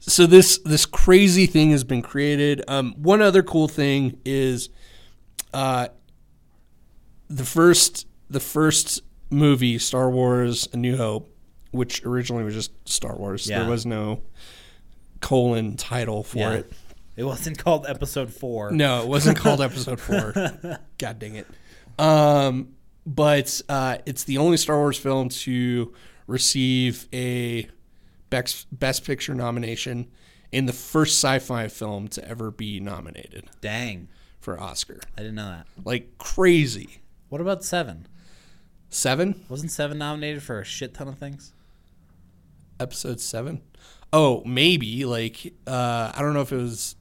[0.00, 2.62] so this this crazy thing has been created.
[2.68, 4.68] Um, one other cool thing is,
[5.52, 5.88] uh,
[7.28, 11.34] the first the first movie, Star Wars: A New Hope,
[11.76, 13.48] which originally was just Star Wars.
[13.48, 13.60] Yeah.
[13.60, 14.22] There was no
[15.20, 16.52] colon title for Yeah.
[16.54, 16.72] it.
[17.16, 18.72] It wasn't called Episode Four.
[18.72, 20.32] No, it wasn't called episode four.
[20.98, 21.46] God dang it.
[21.98, 22.74] Um,
[23.06, 25.94] but uh, it's the only Star Wars film to
[26.26, 27.68] receive a
[28.28, 30.08] best, best Picture nomination
[30.52, 34.08] and the first sci fi film to ever be nominated Dang,
[34.38, 35.00] for Oscar.
[35.16, 35.66] I didn't know that.
[35.86, 37.00] Like crazy.
[37.30, 38.06] What about Seven?
[38.90, 39.44] Seven?
[39.48, 41.52] Wasn't Seven nominated for a shit ton of things?
[42.78, 43.62] Episode seven?
[44.12, 45.04] Oh, maybe.
[45.04, 46.96] Like, uh, I don't know if it was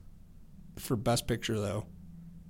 [0.77, 1.85] for Best Picture, though.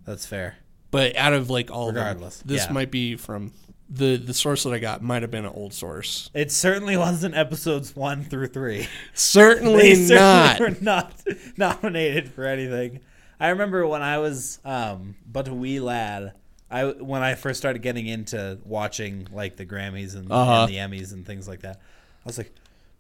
[0.06, 0.58] That's fair.
[0.92, 2.72] But out of like all Regardless, of them, this yeah.
[2.72, 3.52] might be from
[3.90, 6.30] the the source that I got might have been an old source.
[6.34, 8.88] It certainly wasn't episodes one through three.
[9.14, 10.58] Certainly They not.
[10.58, 11.14] certainly were not
[11.58, 13.02] nominated for anything.
[13.40, 16.34] I remember when I was um, but a wee lad.
[16.72, 20.64] I when I first started getting into watching like the Grammys and, Uh-huh.
[20.64, 21.78] and the Emmys and things like that.
[21.78, 22.54] I was like,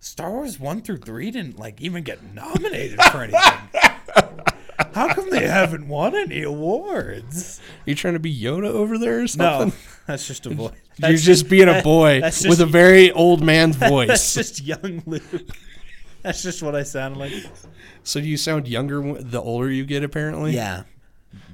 [0.05, 3.41] Star Wars one through three didn't like even get nominated for anything.
[4.93, 7.59] How come they haven't won any awards?
[7.85, 9.69] you trying to be Yoda over there or something?
[9.69, 10.73] No, that's just a voice.
[10.97, 14.07] You're just being a boy with just- a very old man's voice.
[14.09, 15.23] That's just young Luke.
[16.21, 17.33] That's just what I sound like.
[18.03, 20.03] so do you sound younger the older you get?
[20.03, 20.83] Apparently, Yeah,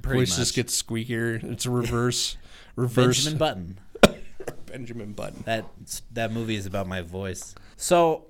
[0.01, 0.39] pretty voice much.
[0.39, 1.41] just gets squeakier.
[1.41, 2.35] It's a reverse,
[2.75, 3.79] reverse Benjamin Button.
[4.65, 5.43] Benjamin Button.
[5.45, 5.65] That
[6.11, 7.55] that movie is about my voice.
[7.77, 8.25] So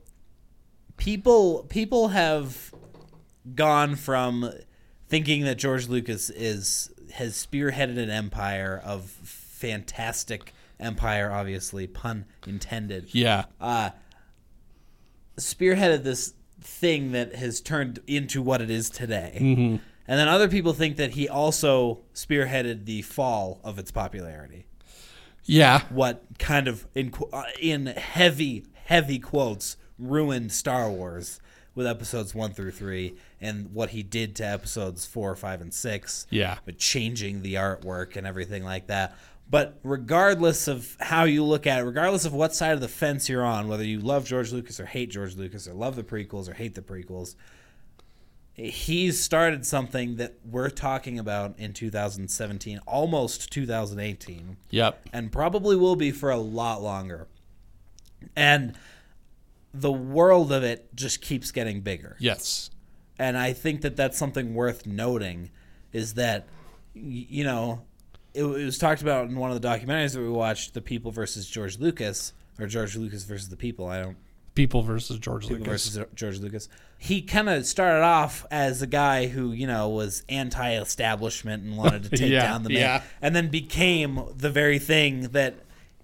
[1.01, 2.71] people people have
[3.55, 4.51] gone from
[5.07, 13.13] thinking that George Lucas is has spearheaded an empire of fantastic empire obviously pun intended
[13.15, 13.89] Yeah, uh
[15.37, 19.39] spearheaded this thing that has turned into what it is today.
[19.41, 19.77] Mm-hmm.
[20.07, 24.67] And then other people think that he also spearheaded the fall of its popularity
[25.45, 31.39] yeah, what kind of in uh, in heavy heavy quotes ruined Star Wars
[31.75, 36.27] with episodes 1 through 3 and what he did to episodes 4 5 and 6
[36.29, 36.57] yeah.
[36.65, 39.15] but changing the artwork and everything like that
[39.49, 43.29] but regardless of how you look at it regardless of what side of the fence
[43.29, 46.49] you're on whether you love George Lucas or hate George Lucas or love the prequels
[46.49, 47.35] or hate the prequels
[48.53, 55.09] he's started something that we're talking about in 2017 almost 2018 Yep.
[55.13, 57.27] and probably will be for a lot longer.
[58.35, 58.75] And
[59.73, 62.17] the world of it just keeps getting bigger.
[62.19, 62.69] Yes.
[63.19, 65.51] And I think that that's something worth noting
[65.93, 66.47] is that,
[66.93, 67.81] you know,
[68.33, 71.11] it, it was talked about in one of the documentaries that we watched, The People
[71.11, 73.87] versus George Lucas, or George Lucas versus the People.
[73.87, 74.17] I don't
[74.55, 75.87] People versus George People Lucas.
[75.95, 76.67] versus George Lucas.
[76.97, 82.03] He kind of started off as a guy who, you know, was anti-establishment and wanted
[82.03, 83.01] to take Yeah, down the man, yeah.
[83.21, 85.55] and then became the very thing that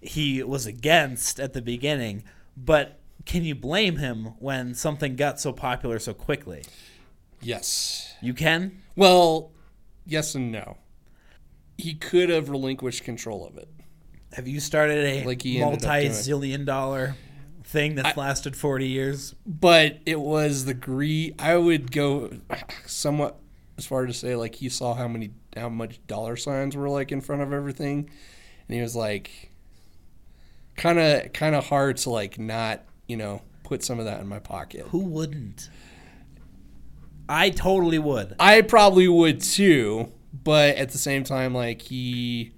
[0.01, 2.23] he was against at the beginning.
[2.55, 2.96] But
[3.27, 6.63] can you blame him when something got so popular so quickly?
[7.41, 8.15] yes.
[8.21, 8.81] You can.
[8.95, 9.51] Well,
[10.05, 10.77] yes and no.
[11.77, 13.69] He could have relinquished control of it.
[14.33, 16.07] Have you started a Like he ended up doing.
[16.07, 17.15] multi-zillion dollar
[17.63, 19.35] thing that's lasted forty years?
[19.45, 21.35] but it was the greed.
[21.39, 22.31] I would go
[22.87, 23.37] somewhat
[23.77, 27.11] as far to say like he saw how many how much dollar signs were like
[27.11, 28.09] in front of everything,
[28.67, 29.51] and he was like,
[30.75, 34.27] kind of kind of hard to like not you know put some of that in
[34.27, 34.85] my pocket.
[34.89, 35.69] Who wouldn't?
[37.29, 38.35] I totally would.
[38.39, 40.11] I probably would too,
[40.43, 42.53] but at the same time, like he,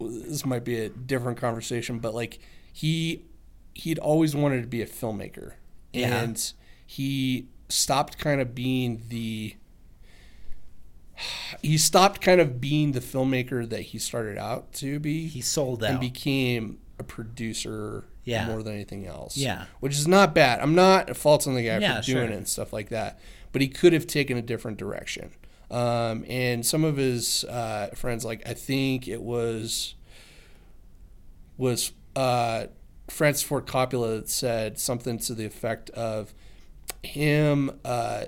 [0.00, 2.38] this might be a different conversation, but like
[2.72, 3.24] he,
[3.74, 5.52] he'd always wanted to be a filmmaker,
[5.92, 6.22] Yeah.
[6.22, 6.52] and
[6.86, 9.54] he stopped kind of being the.
[11.62, 15.26] He stopped kind of being the filmmaker that he started out to be.
[15.26, 18.46] He sold out and became a producer Yeah.
[18.46, 19.36] more than anything else.
[19.36, 19.66] Yeah.
[19.80, 20.60] Which is not bad.
[20.60, 22.34] I'm not faulting the guy Yeah, for doing sure.
[22.34, 23.18] it and stuff like that.
[23.52, 25.30] But he could have taken a different direction.
[25.70, 29.94] Um, and some of his uh, friends, like I think it was
[31.56, 32.66] was uh,
[33.08, 36.32] Francis Ford Coppola that said something to the effect of
[37.02, 38.24] him uh,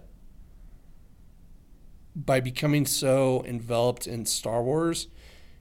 [2.15, 5.07] by becoming so enveloped in Star Wars,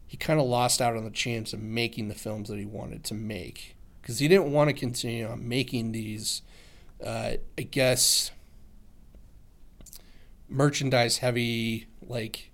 [0.08, 3.04] he kind of lost out on the chance of making the films that he wanted
[3.06, 3.76] to make
[4.10, 6.42] because he didn't want to continue on making these,
[7.06, 8.32] uh, I guess,
[10.48, 12.50] merchandise heavy like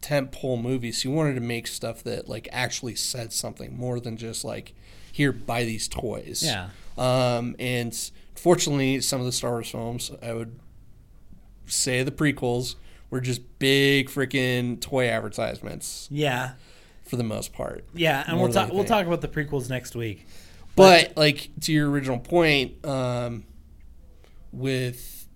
[0.00, 1.02] tent pole movies.
[1.02, 4.72] He wanted to make stuff that like actually said something more than just like
[5.10, 6.44] here buy these toys.
[6.44, 6.68] Yeah.
[6.96, 7.92] Um, and
[8.36, 10.60] fortunately, some of the Star Wars films, I would
[11.66, 12.76] say the prequels
[13.10, 16.52] were just big freaking toy advertisements Yeah.
[17.04, 17.84] For the most part.
[17.94, 18.72] Yeah, and we'll talk.
[18.72, 20.26] We'll talk about the prequels next week.
[20.76, 23.44] But like to your original point, um,
[24.52, 25.28] with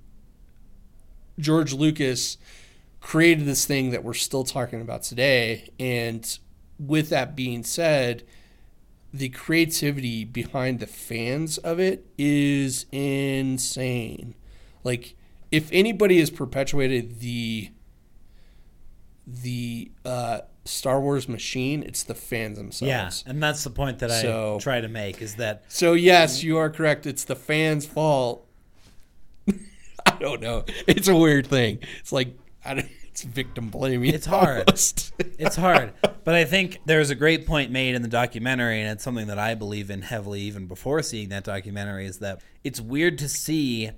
[1.38, 2.38] George Lucas
[3.00, 6.38] created this thing that we're still talking about today, and
[6.78, 8.24] with that being said,
[9.12, 14.35] the creativity behind the fans of it is insane.
[14.85, 15.16] Like
[15.50, 17.70] if anybody has perpetuated the
[19.26, 23.24] the uh, Star Wars machine, it's the fans themselves.
[23.24, 26.59] Yeah, and that's the point that I try to make is that So yes, you
[26.59, 27.07] are correct.
[27.07, 28.46] It's the fans' fault.
[30.07, 30.64] I don't know.
[30.87, 31.78] It's a weird thing.
[32.00, 34.14] It's like I don't, it's victim blaming.
[34.14, 34.68] It's hard.
[34.68, 35.92] it's hard.
[36.24, 39.38] but I think there's a great point made in the documentary, and it's something that
[39.38, 43.90] I believe in heavily even before seeing that documentary is that it's weird to see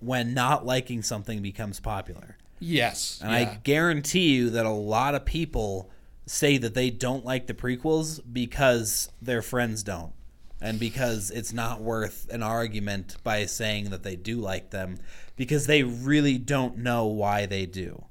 [0.00, 2.36] when not liking something becomes popular.
[2.58, 3.20] yes.
[3.22, 3.38] And yeah.
[3.38, 5.90] I guarantee you that a lot of people
[6.26, 10.12] say that they don't like the prequels because their friends don't.
[10.60, 14.96] and because it's not worth an argument by saying that they do like them
[15.36, 18.04] because they really don't know why they do.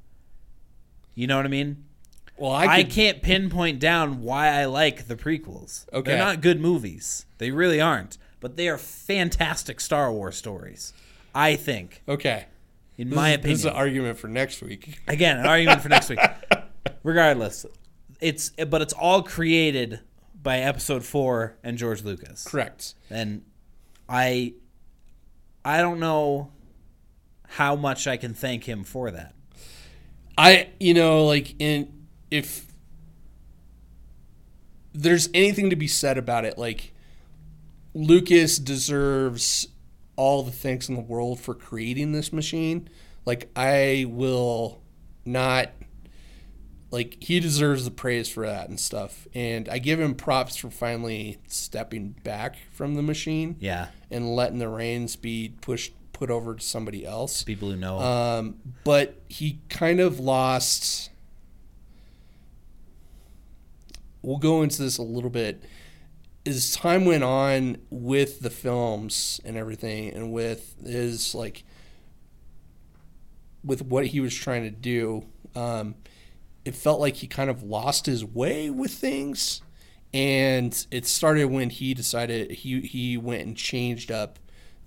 [1.16, 1.86] You know what I mean?
[2.38, 5.86] Well, I, I, can't pinpoint down why I like the prequels.
[5.94, 6.12] Okay.
[6.12, 7.26] They're not good movies.
[7.38, 8.18] They really aren't.
[8.40, 10.94] But they are fantastic Star Wars stories.
[11.34, 12.46] I think, Okay.
[12.98, 13.54] in This my is- opinion.
[13.54, 15.00] This is an argument for next week.
[15.08, 16.20] Again, an argument for next week.
[17.04, 17.66] Regardless,
[18.24, 20.00] it's but it's all created
[20.42, 22.46] by Episode Four and George Lucas.
[22.46, 22.96] Correct.
[23.10, 23.44] And
[24.08, 24.54] I,
[25.64, 26.52] I don't know
[27.48, 29.36] how much I can thank him for that.
[30.38, 32.66] I, you know, like in if
[34.94, 36.94] there's anything to be said about it, like
[37.94, 39.68] Lucas deserves
[40.16, 42.90] all the thanks in the world for creating this machine.
[43.26, 44.82] Like I will
[45.26, 45.70] not
[46.94, 49.28] like he deserves the praise for that and stuff.
[49.34, 54.60] And I give him props for finally stepping back from the machine Yeah, and letting
[54.60, 57.42] the reins be pushed put over to somebody else.
[57.42, 57.98] people who know.
[57.98, 61.10] Um, but he kind of lost.
[64.22, 65.64] We'll go into this a little bit.
[66.46, 71.64] As time went on with the films and everything, and with his like,
[73.64, 75.26] with what he was trying to do,
[75.56, 75.96] um,
[76.66, 79.62] it felt like he kind of lost his way with things.
[80.14, 84.38] And it started when he decided he he went and changed up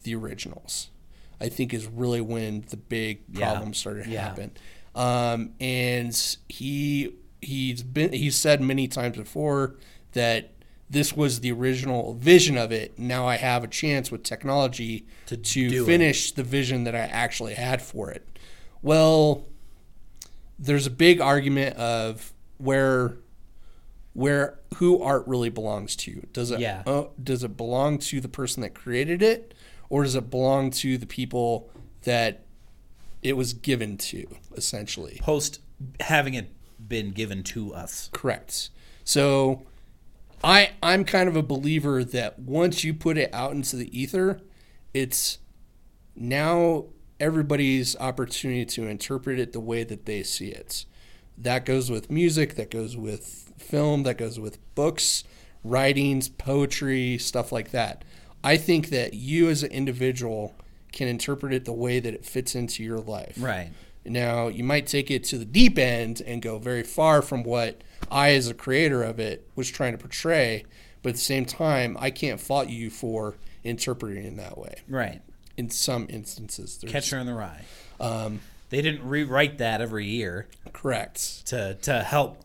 [0.04, 0.90] the originals.
[1.40, 3.70] I think is really when the big Yeah.
[3.72, 4.22] started to Yeah.
[4.22, 4.52] happen.
[4.94, 7.12] Um, and he
[7.42, 9.76] he's been he's said many times before
[10.12, 10.52] that
[10.88, 12.96] this was the original vision of it.
[12.98, 15.86] Now I have a chance with technology To to, do it.
[15.86, 18.26] finish the vision that I actually had for it.
[18.80, 19.44] Well,
[20.58, 23.18] there's a big argument of where
[24.14, 26.26] where who art really belongs to.
[26.32, 26.82] Does it Yeah.
[26.86, 29.54] uh, does it belong to the person that created it
[29.90, 31.70] or does it belong to the people
[32.04, 32.44] that
[33.22, 35.18] it was given to essentially?
[35.20, 35.60] Post
[36.00, 36.48] having it
[36.88, 38.08] been given to us.
[38.12, 38.70] Correct.
[39.04, 39.66] So
[40.42, 44.40] I I'm kind of a believer that once you put it out into the ether,
[44.94, 45.38] it's
[46.14, 46.86] now
[47.20, 50.84] everybody's opportunity to interpret it the way that they see it.
[51.38, 55.24] That goes with music, that goes with film, that goes with books,
[55.64, 58.04] writings, poetry, stuff like that.
[58.42, 60.54] I think that you as an individual
[60.92, 63.36] can interpret it the way that it fits into your life.
[63.38, 63.70] Right.
[64.04, 67.82] Now, you might take it to the deep end and go very far from what
[68.10, 70.64] I, as a creator of it, was trying to portray.
[71.02, 74.76] But at the same time, I can't fault you for interpreting it that way.
[74.88, 75.22] Right.
[75.56, 77.64] In some instances, there's, Catcher in the Rye.
[78.00, 78.40] um,
[78.70, 81.46] They didn't rewrite that every year correct.
[81.46, 82.42] to to help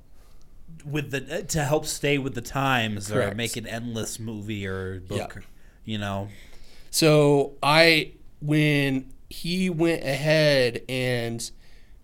[0.86, 5.36] with the to help stay with the times or make an endless movie or book.
[5.36, 5.42] Yeah.
[5.84, 6.30] You know.
[6.90, 11.50] So I, when he went ahead and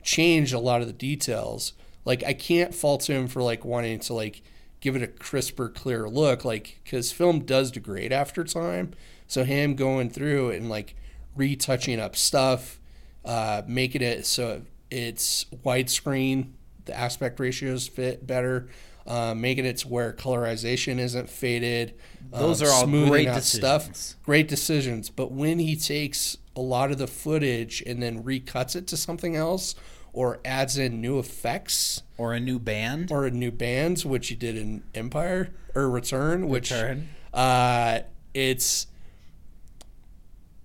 [0.03, 1.73] changed a lot of the details,
[2.05, 4.41] like I can't fault him for like wanting to like
[4.79, 8.93] give it a crisper, clearer look, like because film does degrade after time.
[9.27, 10.95] So him going through and like
[11.35, 12.79] retouching up stuff,
[13.25, 16.51] uh, making it so it's widescreen,
[16.85, 18.69] the aspect ratios fit better.
[19.05, 21.93] Uh, making it to where colorization isn't faded.
[22.29, 23.97] Those um, are all great decisions.
[23.97, 25.09] stuff great decisions.
[25.09, 29.33] But when he takes a lot of the footage and then recuts it to something
[29.37, 29.75] else
[30.11, 33.09] or adds in new effects Or a new band.
[33.09, 37.07] or new bands, which he did in Empire or Return, which Return.
[37.33, 37.99] uh,
[38.33, 38.87] it's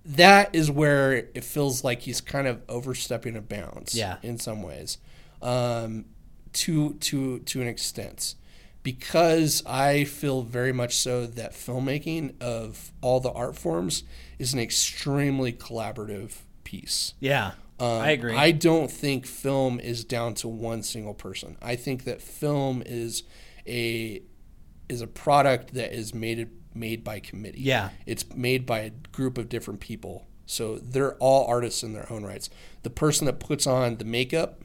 [0.05, 3.95] that is where it feels like he's kind of overstepping a bounds.
[3.95, 4.17] Yeah.
[4.21, 4.97] in some ways,
[5.41, 6.05] um,
[6.53, 8.35] to to to an extent,
[8.83, 14.03] because I feel very much so that filmmaking of all the art forms
[14.37, 17.13] is an extremely collaborative piece.
[17.19, 17.51] Yeah.
[17.79, 18.35] Um, I agree.
[18.35, 21.57] I don't think film is down to one single person.
[21.61, 23.23] I think that film is
[23.67, 24.21] a
[24.89, 27.61] is a product that is made made by committee.
[27.61, 27.89] Yeah.
[28.05, 30.27] It's made by a group of different people.
[30.45, 32.49] So they're all artists in their own rights.
[32.83, 34.61] The person that puts on the makeup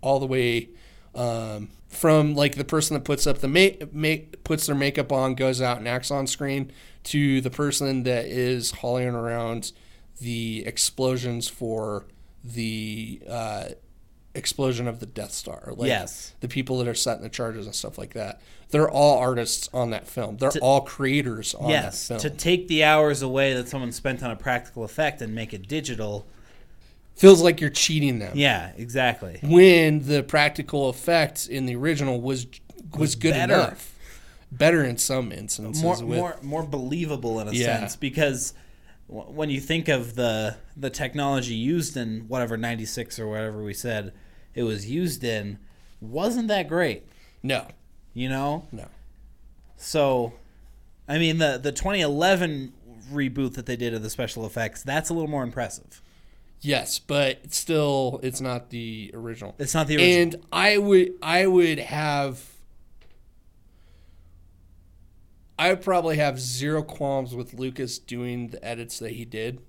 [0.00, 0.68] all the way
[1.14, 5.34] um, from like the person that puts up the make, make puts their makeup on,
[5.34, 6.70] goes out and acts on screen,
[7.04, 9.72] to the person that is hauling around
[10.20, 12.06] the explosions for
[12.44, 13.64] the uh,
[14.36, 15.72] explosion of the Death Star.
[15.76, 16.34] Like Yes.
[16.40, 18.40] the people that are setting the charges and stuff like that.
[18.70, 20.36] They're all artists on that film.
[20.38, 22.08] They're all creators on yes.
[22.08, 22.32] that film.
[22.32, 25.68] To take the hours away that someone spent on a practical effect and make it
[25.68, 26.26] digital.
[27.14, 28.32] Feels like you're cheating them.
[28.36, 28.72] Yeah.
[28.76, 29.38] Exactly.
[29.42, 32.46] When the practical effect in the original was
[32.96, 33.54] was, good better.
[33.54, 33.92] enough.
[34.52, 35.82] better in some instances.
[35.82, 37.78] more with, more more believable in a Yeah.
[37.78, 38.52] sense because
[39.08, 44.12] when you think of the the technology used in whatever 96 or whatever we said
[44.56, 45.58] it was used in
[46.00, 47.04] wasn't that great.
[47.42, 47.68] No,
[48.12, 48.66] you know?
[48.72, 48.86] No.
[49.76, 50.32] so
[51.08, 52.72] i mean the the 2011
[53.12, 56.02] reboot that they did of the special effects that's a little more impressive.
[56.60, 59.54] Yes, but it's still, it's not the original.
[59.58, 60.22] it's not the original.
[60.22, 62.42] And I would, I would have,
[65.58, 69.60] I would probably have zero qualms with Lucas doing the edits that he did,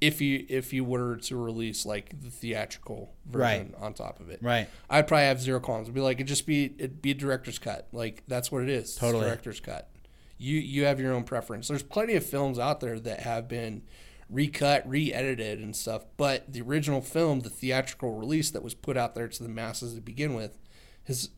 [0.00, 4.38] if you if you were to release like the theatrical version on top of it.
[4.42, 5.84] right I'd probably have zero qualms.
[5.86, 7.88] It'd be like it'd just be it'd be a director's cut.
[7.92, 8.84] Like that's what it is.
[8.90, 9.24] It's Totally.
[9.24, 9.90] director's cut.
[10.38, 11.68] You you have your own preference.
[11.68, 13.82] There's plenty of films out there that have been
[14.28, 19.14] recut, re-edited and stuff, but the original film, the theatrical release that was put out
[19.14, 20.58] there to the masses to begin with,
[21.04, 21.30] has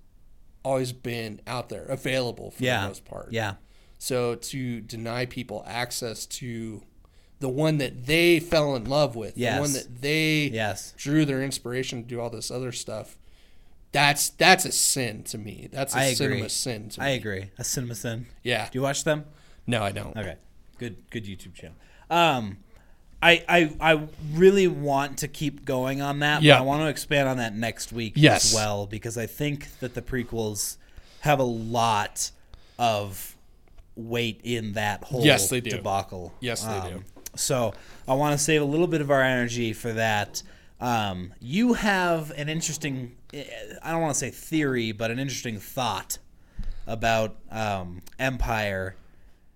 [0.65, 3.29] always been out there, available for yeah the most part.
[3.31, 3.55] yeah
[3.99, 6.83] So to deny people access to
[7.41, 9.55] the one that they fell in love with, Yes.
[9.57, 13.17] the one that they yes drew their inspiration to do all this other stuff.
[13.93, 15.69] That's that's a sin to me.
[15.73, 16.15] That's a I agree.
[16.17, 17.07] cinema sin to me.
[17.07, 18.69] i agree a cinema sin Yeah.
[18.71, 19.25] do you watch them
[19.67, 20.17] No, I don't.
[20.17, 20.37] Okay,
[20.79, 21.77] good good YouTube channel.
[22.11, 22.59] Um,
[23.23, 26.43] I I I really want to keep going on that.
[26.43, 26.55] Yeah.
[26.57, 28.47] but I want to expand on that next week Yes.
[28.47, 30.77] as well because I think that the prequels
[31.21, 32.31] have a lot
[32.79, 33.37] of
[33.97, 35.71] weight in that whole Yes, they do.
[35.71, 36.33] debacle.
[36.41, 37.03] Yes, they do.
[37.39, 37.75] So
[38.07, 40.43] I want to save a little bit of our energy for that.
[40.81, 43.45] Um, you have an interesting, eh,
[43.83, 46.19] I don't want to say theory, but an interesting thought
[46.87, 48.95] about um, Empire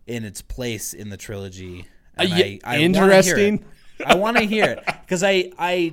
[0.06, 1.86] in its place in the trilogy.
[2.18, 3.64] Uh, And ye- wanna interesting.
[4.04, 5.92] I want to hear it because I, I,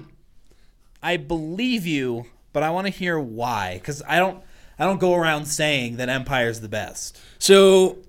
[1.01, 3.75] I believe you, but I want to hear why.
[3.75, 4.43] Because I don't,
[4.79, 7.19] I don't go around saying that Empire's the best.
[7.37, 7.99] So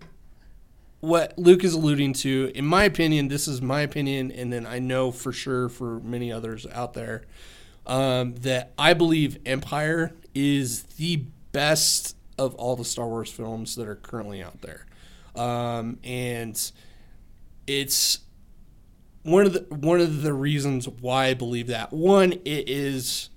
[1.01, 4.78] what Luke is alluding to, in my opinion, this is my opinion, and then I
[4.78, 7.22] know for sure for many others out there,
[7.86, 13.88] um, that I believe Empire is the best of all the Star Wars films that
[13.88, 14.86] are currently out there.
[15.34, 16.70] Um, and
[17.66, 18.20] it's
[19.22, 21.92] one of the one of the reasons why I believe that.
[21.92, 23.30] One, it is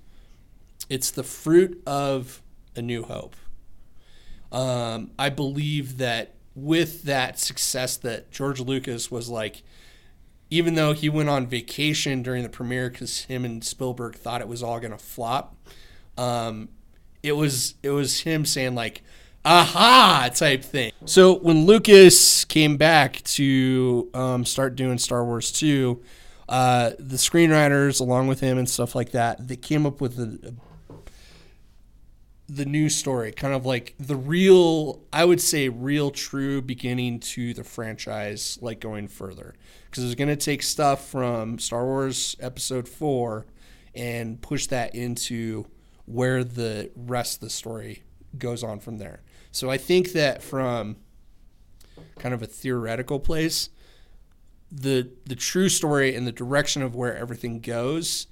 [0.90, 2.42] it's the fruit of
[2.76, 3.36] a new hope.
[4.52, 9.62] Um, I believe that with that success that George Lucas was like,
[10.50, 14.48] even though he went on vacation during the premiere because him and Spielberg thought it
[14.48, 15.56] was all gonna flop,
[16.16, 16.68] um,
[17.22, 19.02] it was it was him saying like,
[19.44, 20.92] "Aha!" type thing.
[21.06, 26.02] So when Lucas came back to um, start doing Star Wars two,
[26.48, 30.54] uh, the screenwriters along with him and stuff like that, they came up with a,
[32.48, 37.54] the new story, kind of like the real, I would say, real true beginning to
[37.54, 39.54] the franchise, like going further.
[39.90, 43.46] Because it's going to take stuff from Star Wars Episode 4
[43.94, 45.66] and push that into
[46.06, 48.02] where the rest of the story
[48.36, 49.22] goes on from there.
[49.52, 50.96] So I think that from
[52.18, 53.70] kind of a theoretical place,
[54.70, 58.26] the the true story and the direction of where everything goes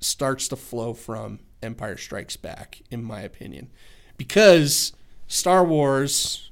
[0.00, 3.70] starts to flow from Empire Strikes Back, in my opinion,
[4.16, 4.92] because
[5.26, 6.50] Star Wars: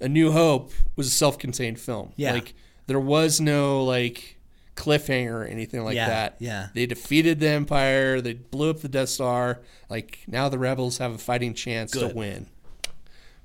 [0.00, 2.12] A New Hope was a self-contained film.
[2.16, 2.32] Yeah.
[2.32, 2.54] like
[2.86, 4.38] there was no like
[4.76, 6.36] cliffhanger or anything like Yeah, that.
[6.38, 6.68] yeah.
[6.74, 8.20] they defeated the Empire.
[8.20, 9.60] They blew up the Death Star.
[9.88, 12.46] Like now, the rebels have a fighting chance to win.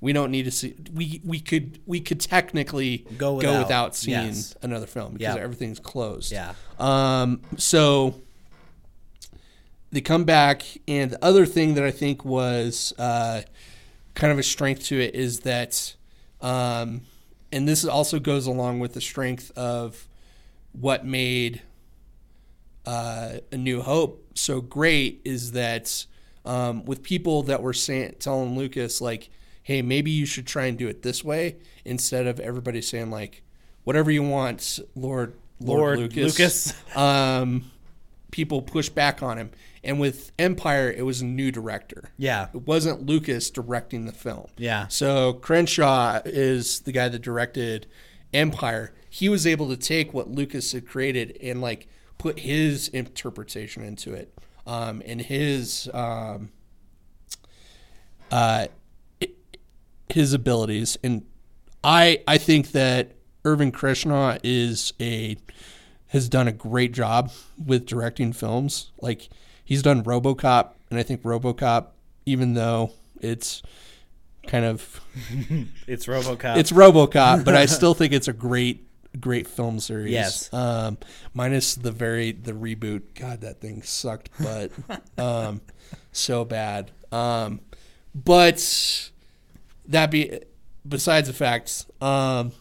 [0.00, 0.74] We don't need to see.
[0.92, 3.58] We we could we could technically Go go without.
[3.62, 4.54] without seeing Yes.
[4.60, 5.40] another film because Yeah.
[5.42, 6.32] everything's closed.
[6.32, 6.54] Yeah.
[6.78, 8.20] Um, so
[9.92, 13.42] they come back, and the other thing that I think was uh,
[14.14, 15.94] kind of a strength to it is that,
[16.40, 17.02] um,
[17.52, 20.08] and this also goes along with the strength of
[20.72, 21.60] what made
[22.86, 26.06] uh, A New Hope so great is that
[26.46, 29.28] um, with people that were saying, telling Lucas like,
[29.62, 33.42] "Hey, maybe you should try and do it this way," instead of everybody saying like,
[33.84, 35.34] "Whatever you want, Lord."
[35.64, 36.38] Lord, Lord Lucas.
[36.38, 36.96] Lucas.
[36.96, 37.70] um,
[38.32, 39.50] people push back on him,
[39.84, 42.10] and with Empire, it was a new director.
[42.16, 42.48] Yeah.
[42.54, 44.46] It wasn't Lucas directing the film.
[44.56, 44.86] Yeah.
[44.88, 47.86] So Kershner is the guy that directed
[48.32, 48.94] Empire.
[49.10, 54.14] He was able to take what Lucas had created and like put his interpretation into
[54.14, 54.32] it,
[54.66, 56.50] um, and his um,
[58.30, 58.68] uh,
[60.08, 60.96] his abilities.
[61.02, 61.26] And
[61.82, 65.36] I I think that Irvin Kershner is a
[66.08, 68.92] has done a great job with directing films.
[69.00, 69.28] Like
[69.64, 71.88] he's done RoboCop, and I think RoboCop,
[72.26, 73.62] even though it's
[74.46, 75.00] kind of
[75.86, 76.56] It's RoboCop.
[76.56, 78.86] it's RoboCop, but I still think it's a great
[79.20, 80.12] great film series.
[80.12, 80.52] Yes.
[80.52, 80.98] Um,
[81.34, 83.02] minus the very the reboot.
[83.14, 84.70] God, that thing sucked, but
[85.18, 85.60] um,
[86.12, 86.90] so bad.
[87.10, 87.60] Um,
[88.14, 89.10] but
[89.86, 90.40] that be
[90.86, 92.52] besides the facts, um,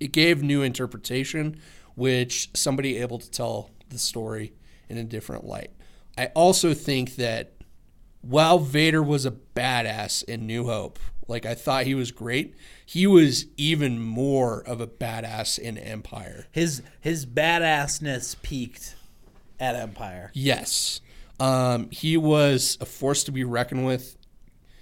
[0.00, 1.60] it gave new interpretation,
[1.94, 4.52] which somebody able to tell the story
[4.88, 5.70] in a different light.
[6.16, 7.52] I also think that
[8.20, 13.06] while Vader was a badass in New Hope, like I thought he was great, he
[13.06, 16.46] was even more of a badass in Empire.
[16.50, 18.96] his his badassness peaked
[19.60, 20.30] at Empire.
[20.34, 21.00] Yes.
[21.40, 24.16] Um, he was a force to be reckoned with.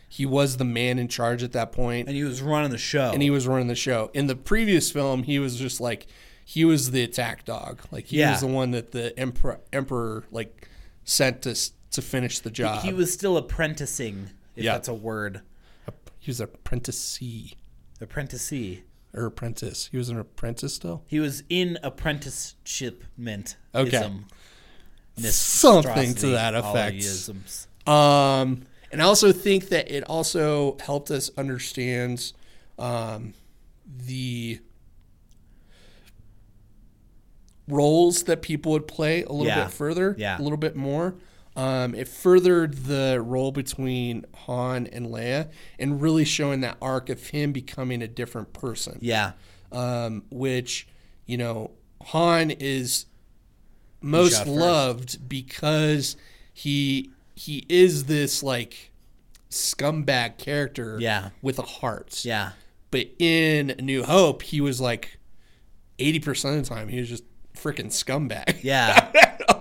[0.08, 3.10] He was the man in charge at that point, And he was running the show.
[3.12, 4.10] and he was running the show.
[4.14, 6.06] In the previous film, he was just like
[6.48, 7.80] he was the attack dog.
[7.90, 8.30] Like he Yeah.
[8.30, 10.68] was the one that the emperor, emperor like
[11.04, 11.54] sent to
[11.90, 12.82] to finish the job.
[12.84, 14.72] he was still apprenticing, if Yeah.
[14.72, 15.40] that's a word.
[16.20, 17.54] he was an apprenticee
[18.00, 18.82] Apprenticee.
[19.14, 19.88] or apprentice.
[19.90, 21.02] He was an apprentice still.
[21.06, 23.56] He was in apprenticeshipment.
[23.74, 24.10] Okay.
[25.18, 27.04] Something to that effect.
[27.88, 32.32] Um, and I also think that it also helped us understand
[32.78, 33.32] um,
[33.86, 34.60] the
[37.68, 39.64] roles that people would play a little Yeah.
[39.64, 40.38] bit further, Yeah.
[40.38, 41.16] a little bit more.
[41.56, 45.48] Um, it furthered the role between Han and Leia,
[45.78, 49.32] and really showing that arc of him becoming a different person Yeah.
[49.72, 50.86] um, which
[51.24, 51.70] you know
[52.08, 53.06] Han is
[54.00, 56.16] most loved because
[56.52, 58.90] he he is this like
[59.50, 61.30] scumbag character Yeah.
[61.42, 62.24] with a heart.
[62.24, 62.52] Yeah.
[62.90, 65.18] But in New Hope, he was like
[65.98, 67.24] eighty percent of the time he was just
[67.56, 68.58] freaking scumbag.
[68.62, 69.10] Yeah.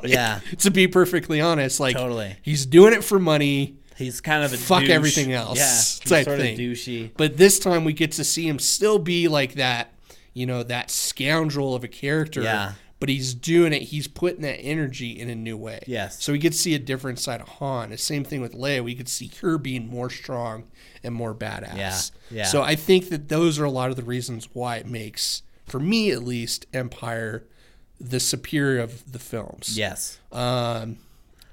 [0.04, 0.40] yeah.
[0.60, 2.36] to be perfectly honest, like Totally.
[2.42, 3.78] he's doing it for money.
[3.98, 4.90] He's kind of a Fuck douche.
[4.90, 5.58] everything else
[6.04, 6.10] Yeah.
[6.10, 6.54] Type sort thing.
[6.56, 7.12] of douchey.
[7.16, 9.94] But this time we get to see him still be like that,
[10.34, 12.42] you know, that scoundrel of a character.
[12.42, 12.74] Yeah.
[13.00, 13.84] But he's doing it.
[13.84, 15.80] He's putting that energy in a new way.
[15.86, 16.24] Yes.
[16.24, 17.90] So we get to see a different side of Han.
[17.92, 18.84] The same thing with Leia.
[18.84, 20.64] We could see her being more strong
[21.04, 21.76] and more badass.
[21.78, 22.00] Yeah,
[22.32, 22.44] yeah.
[22.46, 25.80] So I think that those are a lot of the reasons why it makes, for
[25.80, 27.44] me at least, Empire
[28.00, 29.78] the superior of the films.
[29.78, 30.20] Yes.
[30.32, 30.98] um,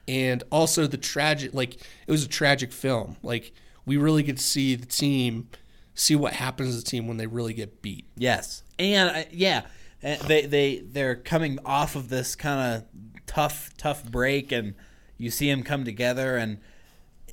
[0.09, 3.17] and also the tragic like it was a tragic film.
[3.23, 3.53] Like
[3.87, 5.49] we really get to see the team
[5.95, 8.07] see what happens to the team when they really get beat.
[8.17, 9.63] Yes, and uh, yeah,
[10.03, 12.85] uh, they they they're coming off of this kind of
[13.27, 14.75] tough tough break, and
[15.19, 16.59] you see them come together, and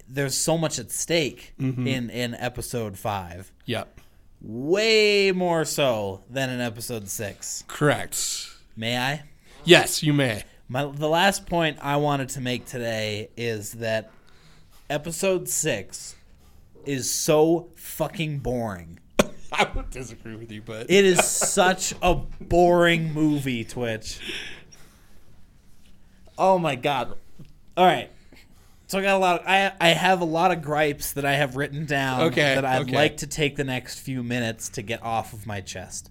[0.07, 1.87] there's so much at stake Mm-hmm.
[1.87, 3.99] in in episode five, yep.
[4.41, 7.63] Way more so than in episode six.
[7.67, 8.47] correct
[8.79, 9.23] May I?
[9.65, 14.09] yes you may My the last point I wanted to make today is that
[14.89, 16.15] episode six
[16.85, 18.99] is so fucking boring.
[19.51, 24.17] i would disagree with you but It is such a boring movie, Twitch.
[26.37, 27.17] Oh my god.
[27.75, 28.09] All right.
[28.87, 29.41] So I got a lot.
[29.41, 32.21] Of, I I have a lot of gripes that I have written down.
[32.27, 32.95] Okay, That I'd okay.
[32.95, 36.09] like to take the next few minutes to get off of my chest.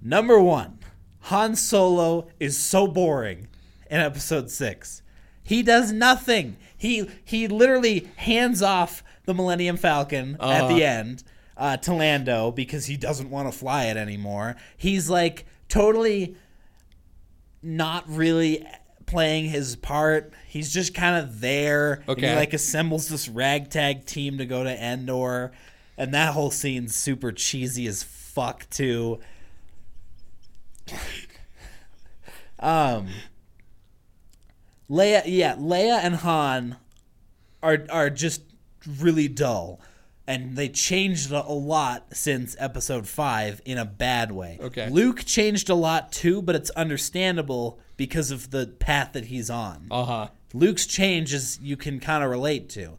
[0.00, 0.78] Number one,
[1.22, 3.48] Han Solo is so boring
[3.90, 5.02] in Episode Six.
[5.42, 6.56] He does nothing.
[6.76, 11.22] He he literally hands off the Millennium Falcon at the end
[11.56, 14.56] uh, to Lando because he doesn't want to fly it anymore.
[14.76, 16.36] He's like totally
[17.62, 18.66] not really
[19.06, 20.32] playing his part.
[20.48, 22.02] He's just kind of there.
[22.08, 22.30] Okay.
[22.30, 25.52] he like assembles this ragtag team to go to Endor.
[25.96, 29.20] And that whole scene's super cheesy as fuck too.
[32.58, 33.08] Um
[34.90, 36.76] Leia yeah, Leia and Han
[37.62, 38.42] are are just
[39.00, 39.80] really dull.
[40.26, 44.56] And they changed a lot since episode 5 in a bad way.
[44.62, 44.88] Okay.
[44.88, 49.88] Luke changed a lot too, but it's understandable because of the path that he's on.
[49.90, 52.98] uh-huh Luke's change is you can kind of relate to.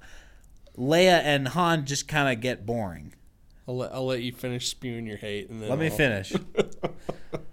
[0.77, 3.13] Leia and Han just kind of get boring.
[3.67, 6.33] I'll let, I'll let you finish spewing your hate and then Let me I'll- finish.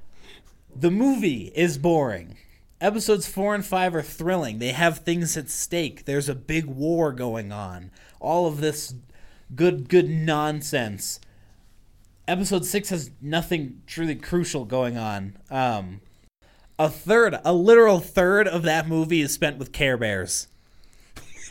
[0.80, 2.36] the movie is boring.
[2.80, 4.58] Episodes 4 and 5 are thrilling.
[4.58, 6.06] They have things at stake.
[6.06, 7.90] There's a big war going on.
[8.18, 8.94] All of this
[9.54, 11.20] good good nonsense.
[12.26, 15.36] Episode 6 has nothing truly crucial going on.
[15.50, 16.00] Um
[16.78, 20.48] a third, a literal third of that movie is spent with Care Bears.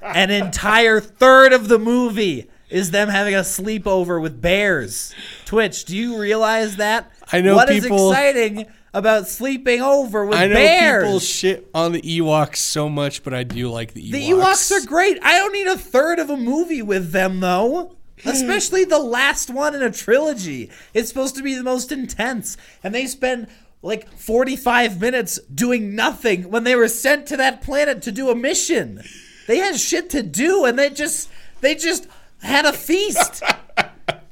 [0.00, 5.14] An entire third of the movie is them having a sleepover with bears.
[5.44, 7.10] Twitch, do you realize that?
[7.32, 11.04] I know What is people- exciting about sleeping over with I know bears.
[11.04, 14.12] people shit on the Ewoks so much, but I do like the Ewoks.
[14.12, 15.18] The Ewoks are great.
[15.22, 17.92] I don't need a third of a movie with them though.
[18.24, 20.70] Especially the last one in a trilogy.
[20.94, 22.56] It's supposed to be the most intense.
[22.82, 23.48] And they spend
[23.82, 28.34] like 45 minutes doing nothing when they were sent to that planet to do a
[28.34, 29.02] mission.
[29.46, 31.28] They had shit to do and they just
[31.60, 32.06] they just
[32.42, 33.42] had a feast.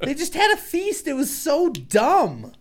[0.00, 1.06] they just had a feast.
[1.06, 2.52] It was so dumb.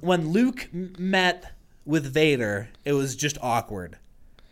[0.00, 1.52] When Luke m- met
[1.84, 3.98] with Vader, it was just awkward.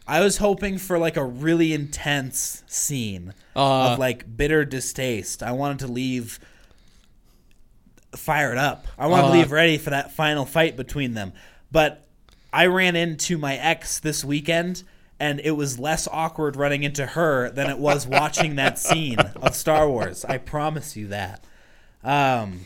[0.07, 3.93] I was hoping for like a really intense scene Uh.
[3.93, 5.43] of like bitter distaste.
[5.43, 6.39] I wanted to leave
[8.15, 8.87] fired up.
[8.99, 9.33] I wanted Uh.
[9.33, 11.33] to leave ready for that final fight between them.
[11.73, 12.07] But
[12.53, 14.85] I ran into my ex this weekend
[15.21, 19.55] and it was less awkward running into her than it was watching that scene of
[19.55, 20.25] Star Wars.
[20.25, 21.45] I promise you that.
[22.03, 22.61] Um,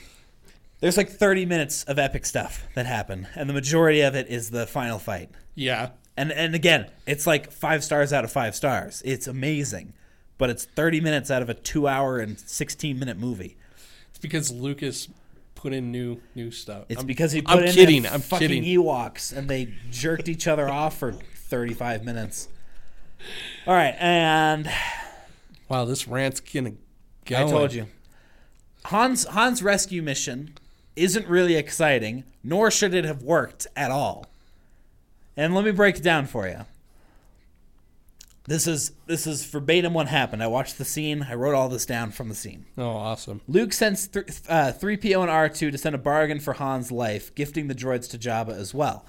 [0.81, 4.51] there's like 30 minutes of epic stuff that happen, and the majority of it is
[4.51, 5.31] the final fight.
[5.55, 5.91] Yeah.
[6.17, 9.03] And and again, it's like five stars out of five stars.
[9.05, 9.93] It's amazing,
[10.37, 13.57] but it's 30 minutes out of a two-hour and 16-minute movie.
[14.11, 15.09] It's because Lucas
[15.55, 16.87] put in new new stuff.
[16.89, 18.65] It's I'm- because he I'm put in kidding, I'm fucking kidding.
[18.65, 21.15] Ewoks and they jerked each other off for
[21.49, 22.49] 35 minutes.
[23.67, 24.71] All right, and
[25.69, 26.73] Wow, this rant's gonna
[27.25, 27.47] go.
[27.47, 27.87] I told you.
[28.87, 30.55] Han's Han's rescue mission
[30.97, 34.27] isn't really exciting, nor should it have worked at all.
[35.37, 36.65] And let me break it down for you.
[38.47, 40.43] This is this is verbatim what happened.
[40.43, 41.27] I watched the scene.
[41.29, 42.65] I wrote all this down from the scene.
[42.79, 43.43] Oh, awesome.
[43.47, 47.69] Luke sends th- uh, 3PO and R2 to send a bargain for Han's life, gifting
[47.69, 49.05] the droids to Jabba as well.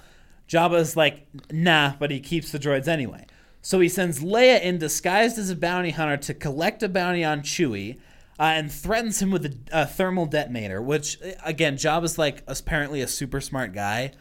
[0.49, 3.25] Jabba is like, nah, but he keeps the droids anyway.
[3.61, 7.41] So he sends Leia in disguised as a bounty hunter to collect a bounty on
[7.41, 7.99] Chewie
[8.39, 13.07] uh, and threatens him with a, a thermal detonator, which, again, Jabba's like apparently a
[13.07, 14.11] super smart guy.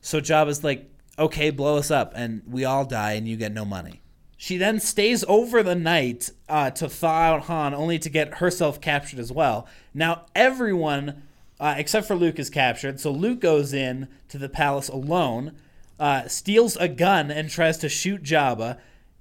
[0.00, 0.88] So Jabba's like,
[1.18, 4.02] okay, blow us up, and we all die, and you get no money.
[4.36, 8.80] She then stays over the night uh, to thaw out Han, only to get herself
[8.80, 9.66] captured as well.
[9.94, 11.22] Now everyone,
[11.58, 13.00] uh, except for Luke, is captured.
[13.00, 15.52] So Luke goes in to the palace alone,
[15.98, 18.78] uh, steals a gun, and tries to shoot Jabba.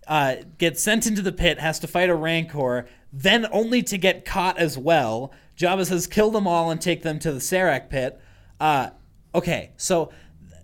[0.07, 4.25] Uh, gets sent into the pit, has to fight a Rancor, then only to get
[4.25, 5.31] caught as well.
[5.57, 8.19] Jabba says, "Kill them all and take them to the Sarlacc pit."
[8.59, 8.89] Uh,
[9.33, 10.11] okay, so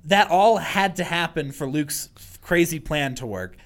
[0.04, 2.10] that all had to happen for Luke's
[2.42, 3.58] crazy plan to work.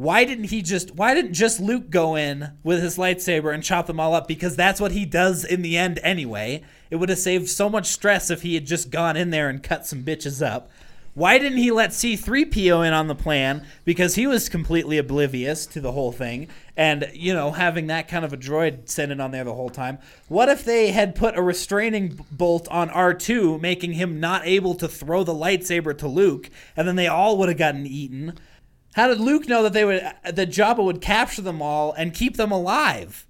[0.00, 3.86] Why didn't he just why didn't just Luke go in with his lightsaber and chop
[3.86, 6.62] them all up because that's what he does in the end anyway.
[6.90, 9.62] It would have saved so much stress if he had just gone in there and
[9.62, 10.70] cut some bitches up.
[11.12, 15.82] Why didn't he let C3PO in on the plan because he was completely oblivious to
[15.82, 16.48] the whole thing
[16.78, 19.68] and you know having that kind of a droid sent in on there the whole
[19.68, 19.98] time.
[20.28, 24.88] What if they had put a restraining bolt on R2 making him not able to
[24.88, 28.38] throw the lightsaber to Luke and then they all would have gotten eaten?
[28.94, 32.36] How did Luke know that they would that Jabba would capture them all and keep
[32.36, 33.26] them alive?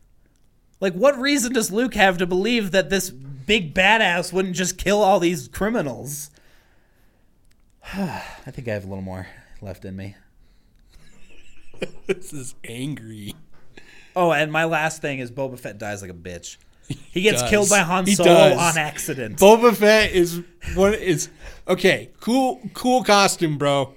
[0.81, 5.03] Like what reason does Luke have to believe that this big badass wouldn't just kill
[5.03, 6.31] all these criminals?
[7.95, 9.27] I think I have a little more
[9.61, 10.17] left in me.
[12.07, 13.35] This is angry.
[14.15, 16.59] Oh, and my last thing is Boba Fett dies like a bitch.
[16.89, 17.51] He gets does.
[17.51, 18.59] killed by Han He Solo does.
[18.59, 19.39] on accident.
[19.39, 20.43] Boba Fett is
[20.75, 21.31] what is
[21.69, 22.11] okay.
[22.21, 23.95] Cool, cool costume, bro.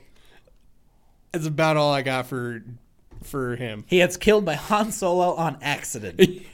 [1.34, 2.64] That's about all I got for
[3.24, 3.86] for him.
[3.88, 6.22] He gets killed by Han Solo on accident.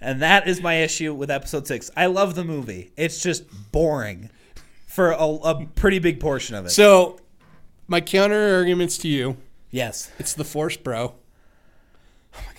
[0.00, 1.90] and that is my issue with episode 6.
[1.94, 2.90] I love the movie.
[2.96, 4.30] It's just boring
[4.86, 6.70] for a, a pretty big portion of it.
[6.70, 7.18] So,
[7.86, 9.36] my counter arguments to you:
[9.70, 10.10] yes.
[10.18, 11.14] it's the Force, bro.
[12.34, 12.52] Oh my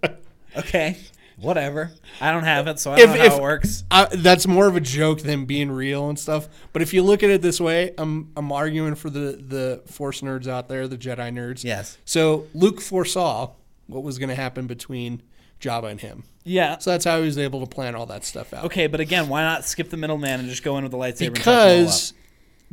[0.00, 0.16] god.
[0.56, 0.96] okay.
[1.40, 1.92] Whatever.
[2.20, 3.84] I don't have it, so I don't If- know how if- it works.
[3.90, 6.48] I, that's more of a joke than being real and stuff.
[6.72, 10.20] But if you look at it this way, I'm I'm arguing for the the Force
[10.20, 11.62] nerds out there, the Jedi nerds.
[11.64, 11.96] Yes.
[12.04, 13.50] So Luke foresaw
[13.86, 15.22] what was going to happen between
[15.60, 16.24] Jabba and him.
[16.44, 16.78] Yeah.
[16.78, 18.64] So that's how he was able to plan all that stuff out.
[18.66, 21.26] Okay, but again, why not skip the middleman and just go in with the lightsaber
[21.28, 22.12] and touch them all because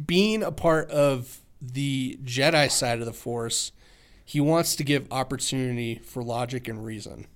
[0.06, 3.72] being a part of the Jedi side of the Force,
[4.26, 7.28] he wants to give opportunity for logic and reason.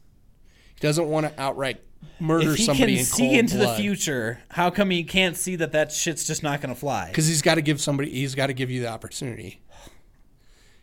[0.80, 1.82] Doesn't want to outright
[2.20, 3.78] murder If he somebody can in see into blood.
[3.78, 7.08] the future, how come he can't see that that shit's just not going to fly?
[7.10, 8.10] because he's got to give somebody.
[8.12, 9.60] He's got to give you the opportunity.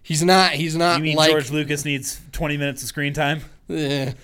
[0.03, 0.53] He's not.
[0.53, 1.31] He's not You mean like.
[1.31, 3.41] George Lucas needs 20 minutes of screen time?
[3.71, 4.13] eh.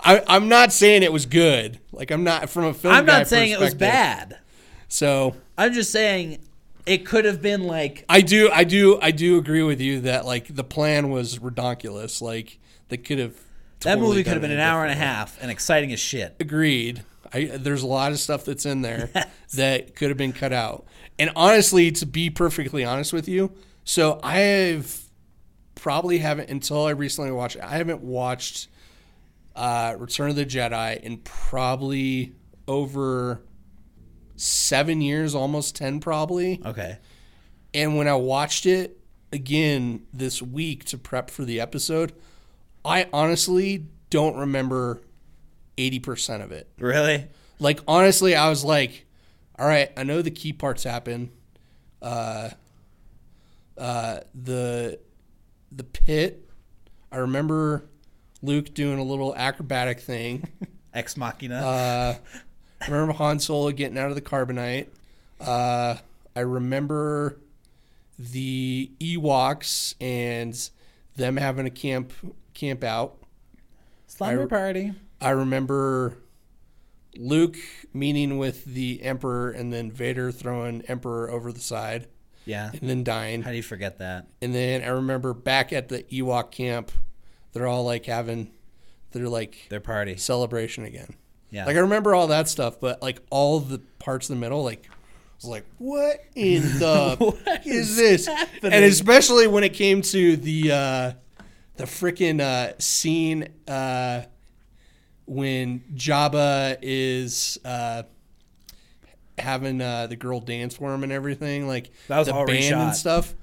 [0.00, 1.80] I, I'm not saying it was good.
[1.92, 2.94] Like I'm not from a film.
[2.94, 4.38] I'm not saying it was bad.
[4.88, 6.38] So I'm just saying
[6.86, 10.24] It could have been like I do, I do, I do agree with you that
[10.24, 12.22] like the plan was redonkulous.
[12.22, 12.58] Like
[12.88, 13.34] they could have.
[13.80, 15.16] that totally movie could have been it an hour and a differently.
[15.16, 16.36] half and exciting as shit.
[16.40, 17.04] Agreed.
[17.32, 19.10] I, there's a lot of stuff that's in there
[19.54, 20.86] that could have been cut out.
[21.18, 23.52] And honestly, to be perfectly honest with you,
[23.84, 25.02] so I've
[25.74, 27.56] probably haven't until I recently watched.
[27.60, 28.68] I haven't watched
[29.54, 32.34] uh, Return of the Jedi in probably
[32.68, 33.40] over
[34.36, 36.60] seven years, almost ten, probably.
[36.64, 36.98] Okay.
[37.74, 38.98] And when I watched it
[39.32, 42.12] again this week to prep for the episode,
[42.84, 45.02] I honestly don't remember
[45.76, 46.68] eighty percent of it.
[46.78, 47.26] Really?
[47.58, 49.06] Like honestly, I was like,
[49.58, 51.30] all right, I know the key parts happen.
[52.00, 52.50] Uh,
[53.78, 54.98] uh, the
[55.72, 56.48] the pit.
[57.10, 57.84] I remember
[58.42, 60.48] Luke doing a little acrobatic thing.
[60.94, 61.56] Ex Machina.
[61.56, 62.14] Uh,
[62.80, 64.88] I remember Han Solo getting out of the carbonite.
[65.40, 65.96] Uh,
[66.34, 67.38] I remember
[68.18, 70.70] the Ewoks and
[71.16, 72.12] them having a camp
[72.54, 73.16] camp out.
[74.06, 74.92] Slumber I- party.
[75.20, 76.18] I remember
[77.16, 77.56] Luke
[77.94, 82.06] meeting with the Emperor and then Vader throwing Emperor over the side
[82.44, 82.70] Yeah.
[82.72, 83.42] and then dying.
[83.42, 84.26] How do you forget that?
[84.42, 86.92] And then I remember back at the Ewok camp,
[87.52, 88.50] they're all like having
[89.12, 90.16] their like Their party.
[90.18, 91.14] celebration again.
[91.50, 91.64] Yeah.
[91.66, 94.84] Like I remember all that stuff, but like all the parts in the middle, like
[94.88, 94.94] I
[95.36, 98.26] was like, what in the What is is this?
[98.26, 98.72] happening?
[98.72, 101.12] And especially when it came to the uh
[101.76, 104.22] the freaking uh scene uh
[105.26, 108.04] when Jabba is uh
[109.38, 112.62] having uh the girl dance for him and everything, like That was the all band
[112.74, 112.86] reshot.
[112.88, 113.34] and stuff.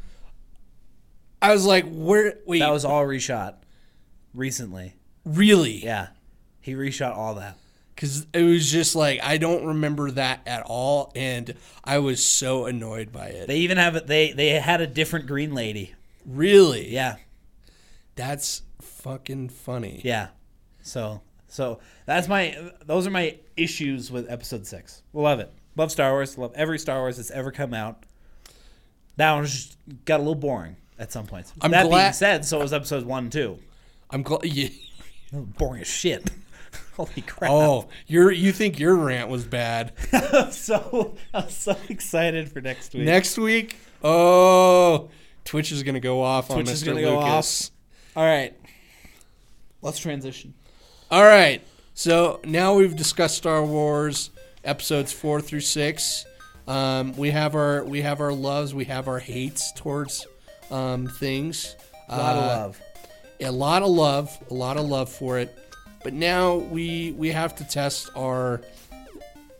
[1.42, 3.56] I was like, where wait, that was all reshot
[4.34, 4.96] recently.
[5.26, 5.84] really?
[5.84, 6.08] Yeah.
[6.62, 7.58] He reshot all that.
[7.96, 12.66] Because it was just like I don't remember that at all, and I was so
[12.66, 13.48] annoyed by it.
[13.48, 14.08] They even have it.
[14.08, 15.94] They they had a different green lady.
[16.26, 17.16] really, Yeah.
[18.16, 20.02] that's fucking funny.
[20.04, 20.28] Yeah.
[20.82, 25.02] So so that's my those are my issues with episode six.
[25.14, 25.52] Love it.
[25.76, 26.38] Love Star Wars.
[26.38, 28.06] Love every Star Wars that's ever come out.
[29.18, 31.54] That one just got a little boring at some points.
[31.62, 33.60] I'm that being glad- said, so it was episodes one and two.
[34.10, 34.44] I'm glad.
[34.46, 34.70] Yeah.
[35.32, 36.30] Boring as shit.
[36.98, 37.50] Holy crap.
[37.52, 39.94] Oh, you're you think your rant was bad?
[40.14, 43.04] I'm so I'm so excited for next week.
[43.04, 45.10] Next week, oh,
[45.46, 46.86] Twitch is gonna go off on Twitch Mr.
[46.88, 47.72] gonna go Lucas.
[48.16, 48.54] All right.
[49.82, 50.54] Let's transition.
[51.12, 51.62] All right,
[51.94, 54.30] so now we've discussed Star Wars
[54.64, 56.26] episodes four through six.
[56.68, 60.26] Um, we have our we have our loves, we have our hates towards
[60.72, 61.76] um, things.
[62.10, 62.82] A lot of Uh, love.
[63.42, 65.56] a lot of love, a lot of love for it.
[66.04, 68.62] But now we we have to test our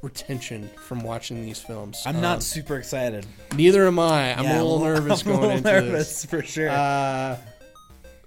[0.02, 2.02] retention from watching these films.
[2.06, 3.26] I'm Um, not super excited.
[3.56, 4.34] Neither am I.
[4.38, 6.26] I'm Yeah, a little nervous I'm a going little into nervous this.
[6.26, 6.70] for sure.
[6.70, 7.38] Uh,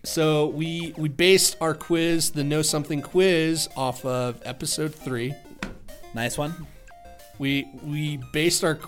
[0.04, 5.34] so we we based our quiz, the Know Something quiz, off of episode three.
[6.14, 6.66] nice one.
[7.38, 8.78] We we based our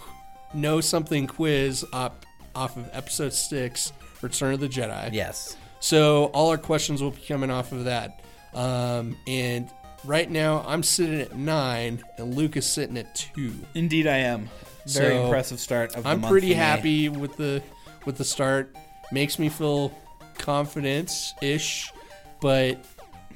[0.54, 2.24] Know Something quiz up
[2.54, 5.12] off of episode six, Return of the Jedi.
[5.12, 5.56] Yes.
[5.80, 8.20] So all our questions will be coming off of that.
[8.58, 9.70] Um, and
[10.04, 13.54] right now I'm sitting at nine, and Luke is sitting at two.
[13.74, 14.50] Indeed, I am.
[14.86, 17.62] Very So, impressive start of the I'm pretty happy with the
[18.04, 18.74] with the start.
[19.12, 19.92] Makes me feel
[20.38, 21.92] confidence ish,
[22.40, 22.84] but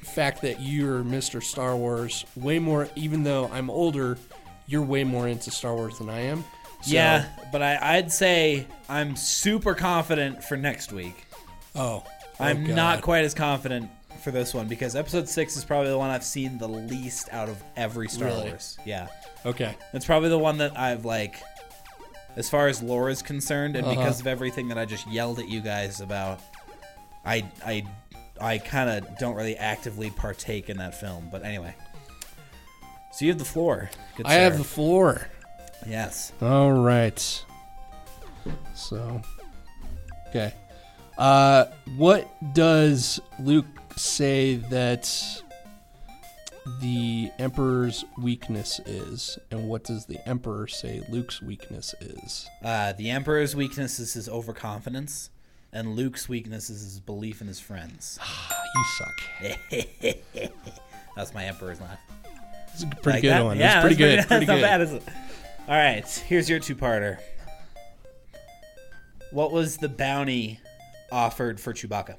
[0.01, 1.41] fact that you're Mr.
[1.41, 2.89] Star Wars way more.
[2.95, 4.17] Even though I'm older,
[4.67, 6.43] you're way more into Star Wars than I am.
[6.81, 11.25] So- Yeah, but I, I'd say I'm super confident for next week.
[11.75, 12.03] Oh.
[12.39, 12.75] I'm God.
[12.75, 13.89] not quite as confident
[14.21, 17.49] for this one because episode six is probably the one I've seen the least out
[17.49, 18.49] of every Star Really?
[18.49, 18.77] Wars.
[18.85, 19.07] Yeah,
[19.45, 19.75] Okay.
[19.93, 21.41] it's probably the one that I've like,
[22.35, 23.95] as far as lore is concerned, and Uh-huh.
[23.95, 26.39] because of everything that I just yelled at you guys about,
[27.25, 27.85] I I
[28.41, 31.29] I kind of don't really actively partake in that film.
[31.31, 31.75] But anyway,
[33.11, 33.89] so you have the floor.
[34.17, 34.57] Good I have sir.
[34.59, 35.27] the floor.
[35.85, 36.31] yes.
[36.41, 37.43] All right.
[38.73, 39.21] So,
[40.29, 40.53] okay.
[41.17, 45.09] Uh, what does Luke say that
[46.81, 52.47] the Emperor's weakness is, and what does the Emperor say Luke's weakness is?
[52.63, 55.29] Uh, the Emperor's weakness is his overconfidence,
[55.73, 58.19] and Luke's weakness is his belief in his friends.
[58.75, 60.15] You suck.
[61.15, 61.99] That's my Emperor's laugh.
[62.73, 63.43] It's a pretty Like good that?
[63.45, 63.57] one.
[63.59, 64.17] Yeah, it's pretty good.
[64.17, 64.61] that's Pretty not good.
[64.63, 65.03] bad, is it?
[65.67, 67.19] All right, here's your two-parter.
[69.29, 70.59] What was the bounty
[71.11, 72.15] offered for Chewbacca?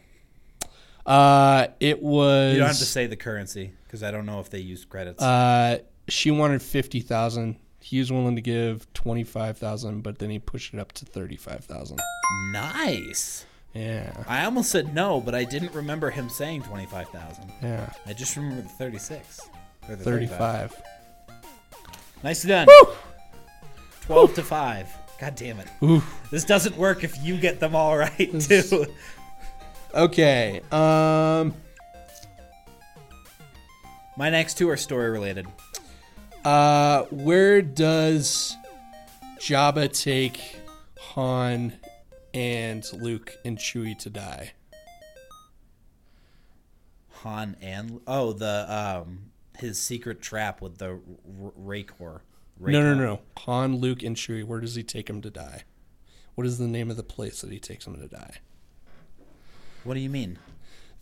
[1.06, 2.52] Uh, it was.
[2.52, 5.22] You don't have to say the currency because I don't know if they used credits.
[5.22, 5.78] Uh,
[6.08, 7.56] she wanted fifty thousand.
[7.80, 11.04] He was willing to give twenty five thousand, but then he pushed it up to
[11.04, 12.00] thirty five thousand.
[12.52, 13.44] Nice.
[13.74, 17.52] Yeah, I almost said no, but I didn't remember him saying 25,000.
[17.60, 19.40] yeah, I just remember the 36.
[19.88, 20.70] Or the thirty 35.
[20.70, 20.82] five.
[22.22, 22.68] Nicely done.
[24.02, 24.88] 12 to 5.
[25.20, 25.66] God damn it.
[25.82, 26.02] Ooh.
[26.30, 28.86] This doesn't work if you get them all right, too.
[29.94, 30.60] Okay.
[30.70, 31.54] Um.
[34.16, 35.46] My next two are story related.
[36.44, 38.56] Uh, where does
[39.38, 40.56] Jabba take
[40.98, 41.72] Han
[42.32, 44.52] and Luke and Chewie to die?
[47.22, 52.22] Han and oh the um his secret trap with the r- Rancor.
[52.60, 53.20] No, no, no.
[53.38, 54.44] Han, Luke, and Chewie.
[54.44, 55.62] Where does he take them to die?
[56.34, 58.38] What is the name of the place that he takes them to die?
[59.84, 60.38] What do you mean?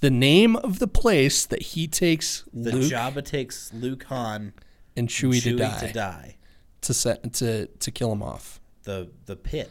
[0.01, 4.53] The name of the place that he takes The Luke Jabba takes Luke Han
[4.97, 6.37] and Chewie, Chewie to die to die.
[6.83, 8.61] to set to to kill him off.
[8.83, 9.71] The the pit.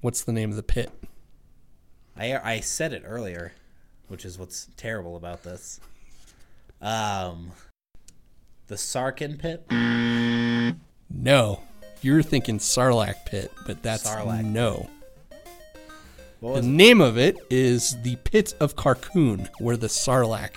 [0.00, 0.90] What's the name of the pit?
[2.16, 3.52] I I said it earlier,
[4.08, 5.80] which is what's terrible about this.
[6.80, 7.50] Um,
[8.68, 9.64] the Sarkin pit.
[11.10, 11.62] No,
[12.02, 14.44] you're thinking Sarlacc pit, but that's Sarlacc.
[14.44, 14.88] no.
[16.40, 20.54] The name of it is the Pit of Carkoon, where the Sarlacc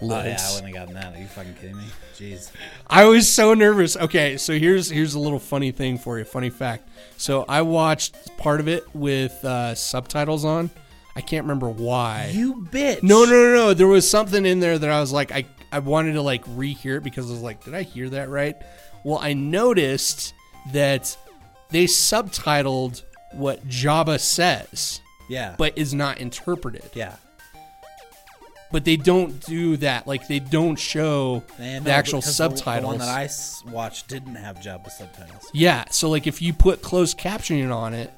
[0.00, 0.42] lives.
[0.42, 1.16] Oh yeah, I wouldn't have gotten that.
[1.16, 1.84] Are you fucking kidding me?
[2.14, 2.50] Jeez.
[2.88, 3.96] I was so nervous.
[3.96, 6.24] Okay, so here's here's a little funny thing for you.
[6.24, 6.88] Funny fact.
[7.16, 10.70] So I watched part of it with uh, subtitles on.
[11.14, 12.30] I can't remember why.
[12.32, 13.02] You bitch.
[13.02, 13.74] No, no, no, no.
[13.74, 16.98] There was something in there that I was like, I, I wanted to like rehear
[16.98, 18.56] it because I was like, did I hear that right?
[19.04, 20.32] Well, I noticed
[20.72, 21.16] that
[21.70, 23.02] they subtitled
[23.32, 25.00] what Jabba says,
[25.32, 25.54] Yeah.
[25.58, 26.90] but is not interpreted.
[26.94, 27.16] yeah.
[28.70, 30.06] But they don't do that.
[30.06, 32.80] Like they don't show And the no, actual because the- subtitles.
[32.82, 35.50] The one that I s- watched didn't have Jabba subtitles.
[35.52, 38.10] Yeah, so like if you put closed captioning on it,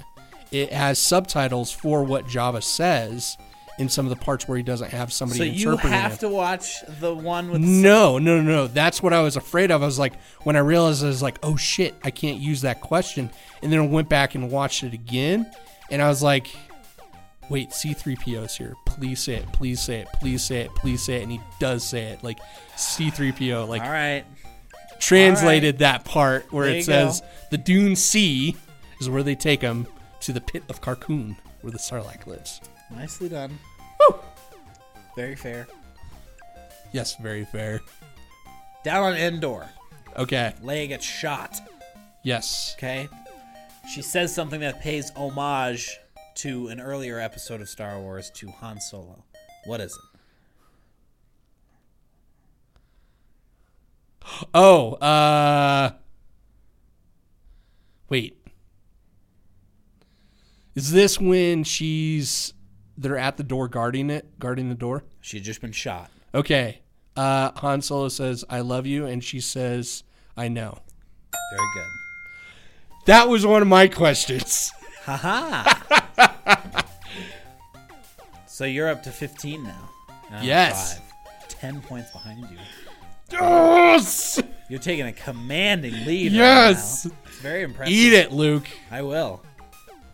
[0.52, 3.36] it has subtitles for what Jabba says
[3.78, 6.20] in some of the parts where he doesn't have somebody So you have it.
[6.20, 7.60] to watch the one with.
[7.60, 8.66] No, no, no, no.
[8.68, 9.82] That's what I was afraid of.
[9.82, 10.12] I was like,
[10.44, 13.28] when I realized I was like, oh shit, I can't use that question.
[13.60, 15.50] And then I went back and watched it again,
[15.90, 16.46] and I was like,
[17.50, 18.74] wait, C3PO's here.
[18.86, 19.52] Please say it.
[19.52, 20.08] Please say it.
[20.14, 20.74] Please say it.
[20.74, 21.22] Please say it.
[21.22, 22.22] And he does say it.
[22.22, 22.38] Like
[22.76, 24.24] C3PO, like All right.
[24.98, 28.56] translated that part where There it says the Dune Sea
[29.00, 29.86] is where they take him
[30.20, 32.60] to the pit of Carkoon, where the Sarlacc lives.
[32.90, 33.58] Nicely done.
[34.00, 34.18] Woo!
[35.16, 35.66] Very fair.
[36.92, 37.80] Yes, very fair.
[38.84, 39.68] Down on Endor,
[40.16, 40.52] Okay.
[40.62, 41.58] Leia gets shot.
[42.22, 42.74] Yes.
[42.78, 43.08] Okay.
[43.92, 45.98] She says something that pays homage
[46.36, 49.24] to an earlier episode of Star Wars to Han Solo.
[49.64, 50.00] What is it?
[54.52, 55.92] Oh, uh
[58.08, 58.38] Wait.
[60.74, 62.52] Is this when she's
[62.96, 65.04] they're at the door guarding it, guarding the door?
[65.20, 66.10] She had just been shot.
[66.34, 66.80] Okay.
[67.16, 70.02] Uh Han Solo says, "I love you," and she says,
[70.36, 70.78] "I know."
[71.50, 71.88] Very good.
[73.06, 74.72] That was one of my questions.
[75.04, 76.00] Haha.
[78.46, 79.90] so you're up to 15 now.
[80.42, 80.98] Yes.
[80.98, 81.48] Five.
[81.48, 82.58] 10 points behind you.
[83.30, 84.42] Yes.
[84.68, 86.32] You're taking a commanding lead.
[86.32, 87.06] Yes.
[87.06, 87.14] Right.
[87.26, 87.94] It's very impressive.
[87.94, 88.66] Eat it, Luke.
[88.90, 89.42] I will.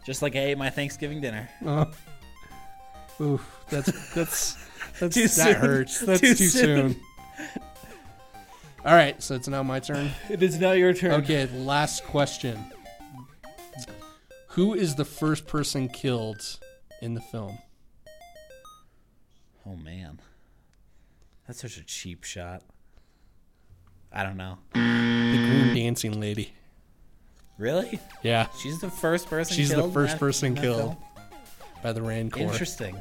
[0.04, 1.48] Just like I ate my Thanksgiving dinner.
[1.64, 1.90] Oh.
[3.20, 4.56] Oof, that's that's
[4.98, 5.54] that's Too that soon.
[5.54, 6.00] hurts.
[6.00, 6.92] That's Too too, soon.
[6.94, 7.00] soon.
[8.84, 10.10] All right, so it's now my turn.
[10.30, 11.12] It is now your turn.
[11.22, 12.64] Okay, last question.
[14.50, 16.58] Who is the first person killed
[17.00, 17.58] in the film?
[19.66, 20.20] Oh man,
[21.46, 22.62] that's such a cheap shot.
[24.12, 24.58] I don't know.
[24.74, 26.52] The green dancing lady.
[27.58, 28.00] Really?
[28.22, 29.54] Yeah, She's the first person.
[29.54, 30.78] She's the killed in first that- person in that killed.
[30.80, 30.96] film?
[31.82, 32.40] by the Rancor.
[32.40, 33.00] Interesting.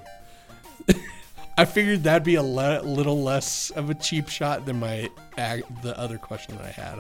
[1.58, 5.64] I figured that'd be a le- little less of a cheap shot than my ag-
[5.82, 6.96] the other question that I had.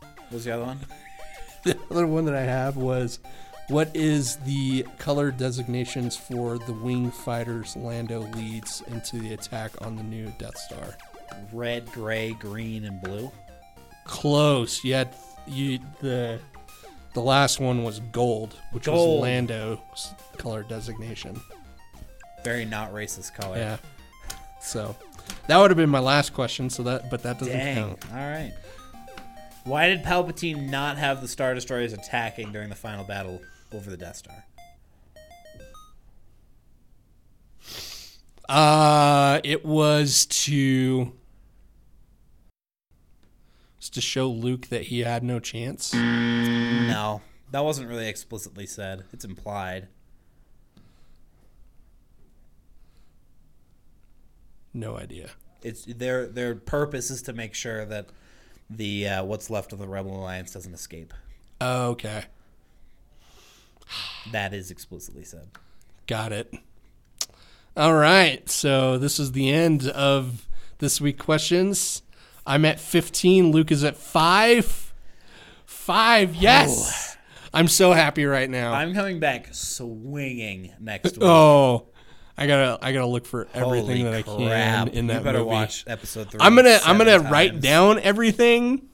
[0.00, 0.78] What was the other one?
[1.62, 3.18] The other one that I have was,
[3.70, 9.96] what is the color designations for the wing fighters Lando leads into the attack on
[9.96, 10.96] the new Death Star?
[11.52, 13.30] Red, gray, green, and blue.
[14.04, 14.82] Close.
[14.82, 15.14] Had
[15.46, 16.40] you the
[17.14, 19.20] the last one was gold, which Gold.
[19.20, 21.40] was Lando's color designation.
[22.44, 23.56] Very not racist color.
[23.56, 23.76] Yeah.
[24.60, 24.96] So
[25.46, 26.70] that would have been my last question.
[26.70, 27.76] So that, but that doesn't Dang.
[27.76, 28.04] count.
[28.12, 28.52] All right.
[29.64, 33.40] Why did Palpatine not have the Star Destroyers attacking during the final battle
[33.72, 34.44] over the Death Star?
[38.48, 41.12] Uh, it was to.
[43.78, 45.94] Just to show Luke that he had no chance.
[45.94, 49.04] No, that wasn't really explicitly said.
[49.12, 49.88] It's implied.
[54.74, 55.30] No idea.
[55.62, 58.08] It's their their purpose is to make sure that
[58.68, 61.12] the uh, what's left of the Rebel Alliance doesn't escape.
[61.60, 62.24] Okay.
[64.32, 65.48] That is explicitly said.
[66.06, 66.52] Got it.
[67.76, 68.48] All right.
[68.48, 70.46] So this is the end of
[70.78, 72.02] this week questions.
[72.46, 73.52] I'm at 15.
[73.52, 74.92] Luke is at five.
[75.64, 76.34] Five.
[76.34, 77.16] Yes.
[77.16, 77.20] Oh.
[77.52, 78.72] I'm so happy right now.
[78.72, 81.22] I'm coming back swinging next week.
[81.22, 81.88] oh,
[82.38, 84.86] I gotta I gotta look for everything Holy that I crap.
[84.86, 85.50] can in that you better movie.
[85.50, 86.38] watch episode three.
[86.40, 88.88] I'm gonna I'm gonna write down everything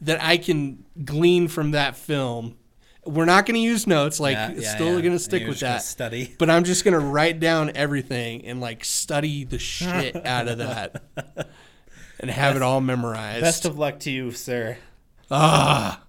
[0.00, 2.56] that I can glean from that film.
[3.06, 4.18] We're not gonna use notes.
[4.20, 5.00] Like, Yeah, yeah, still yeah.
[5.02, 5.82] gonna stick You're with that.
[5.82, 6.34] Study.
[6.38, 11.02] But I'm just gonna write down everything and like study the shit out of that
[12.20, 13.42] and have it all memorized.
[13.42, 14.78] Best of luck to you, sir.
[15.30, 16.00] ah.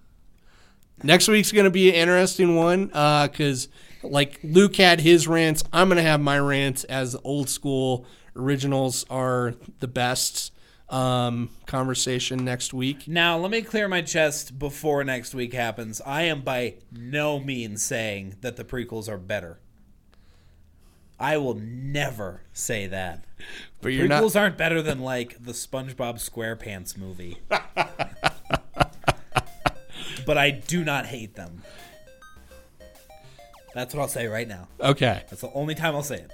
[1.02, 3.68] Next week's gonna be an interesting one because
[4.02, 9.54] like Luke had his rants, I'm gonna have my rants as old school originals are
[9.80, 10.52] the best
[10.88, 13.08] um, conversation next week.
[13.08, 16.00] Now, let me clear my chest before next week happens.
[16.04, 19.58] I am by no means saying that the prequels are better.
[21.18, 23.24] I will never say that.
[23.80, 27.38] But you're not prequels aren't better than like the SpongeBob SquarePants movie.
[30.26, 31.62] but I do not hate them.
[33.74, 34.68] That's what I'll say right now.
[34.80, 35.24] okay.
[35.28, 36.30] That's the only time I'll say it.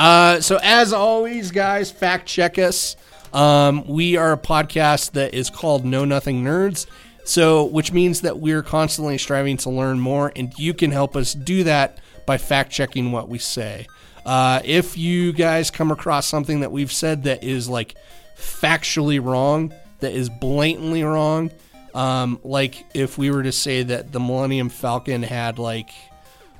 [0.00, 2.96] Uh, so as always, guys, fact check us.
[3.34, 6.86] Um, we are a podcast that is called Know Nothing Nerds.
[7.24, 11.34] So, which means that we're constantly striving to learn more, and you can help us
[11.34, 13.86] do that by fact checking what we say.
[14.24, 17.94] Uh, if you guys come across something that we've said that is like
[18.38, 21.50] factually wrong, that is blatantly wrong,
[21.94, 25.90] um, like if we were to say that the Millennium Falcon had like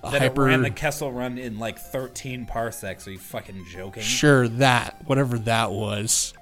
[0.02, 3.06] That hyper ran the Kessel Run in like 13 parsecs.
[3.06, 4.02] Are you fucking joking?
[4.02, 6.32] Sure, that whatever that was.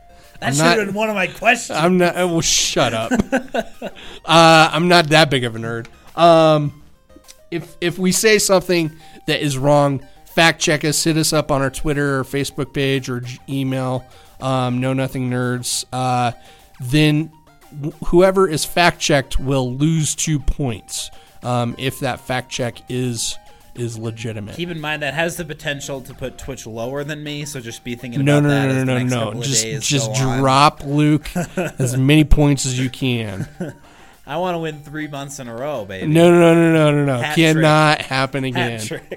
[0.41, 1.77] That should not- have been one of my questions.
[1.79, 2.15] I'm not.
[2.15, 3.11] Well, shut up.
[3.33, 3.91] uh,
[4.25, 5.87] I'm not that big of a nerd.
[6.17, 6.83] Um,
[7.51, 8.93] if if we say something
[9.27, 11.03] that is wrong, fact check us.
[11.03, 14.07] Hit us up on our Twitter or Facebook page or email.
[14.41, 15.85] Um, know nothing nerds.
[15.93, 16.31] Uh,
[16.81, 17.33] then
[17.85, 21.11] wh- whoever is fact checked will lose two points
[21.43, 23.37] um, if that fact check is
[23.81, 24.57] is legitimate.
[24.57, 27.85] Keep in mind that has the potential to put Twitch lower than me, so just
[27.85, 29.25] be thinking No, about no, that no, no, no, no.
[29.27, 30.41] couple Just, days just go on.
[30.41, 33.49] drop Luke as many points as you can.
[34.27, 36.07] I want to win three months in a row, baby.
[36.07, 37.35] No, no, no, no, no, no, no.
[37.35, 38.81] Cannot happen again.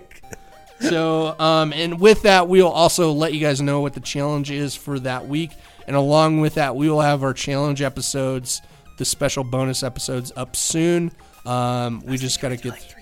[0.79, 4.75] So, um, and with that, we'll also let you guys know what the challenge is
[4.75, 5.51] for that week.
[5.85, 8.63] And along with that, we will have our challenge episodes,
[8.97, 11.11] the special bonus episodes up soon.
[11.45, 13.00] Um, we just got to get like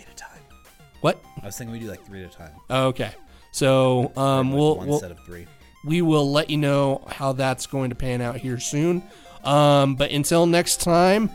[1.02, 1.24] what?
[1.42, 2.52] I was thinking we do like three at a time.
[2.70, 3.12] Okay.
[3.52, 5.48] So, um, we'll, one we'll set of three.
[5.86, 9.04] we will let you know how that's going to pan out here soon.
[9.44, 11.30] Um, but until next time,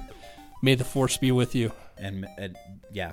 [0.62, 1.72] may the force be with you.
[1.96, 2.56] And, and
[2.92, 3.12] yeah.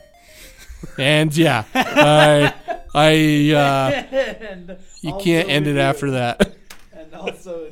[0.98, 2.54] And yeah, I,
[2.94, 6.56] I, uh, you can't end it after that.
[6.94, 7.72] And also,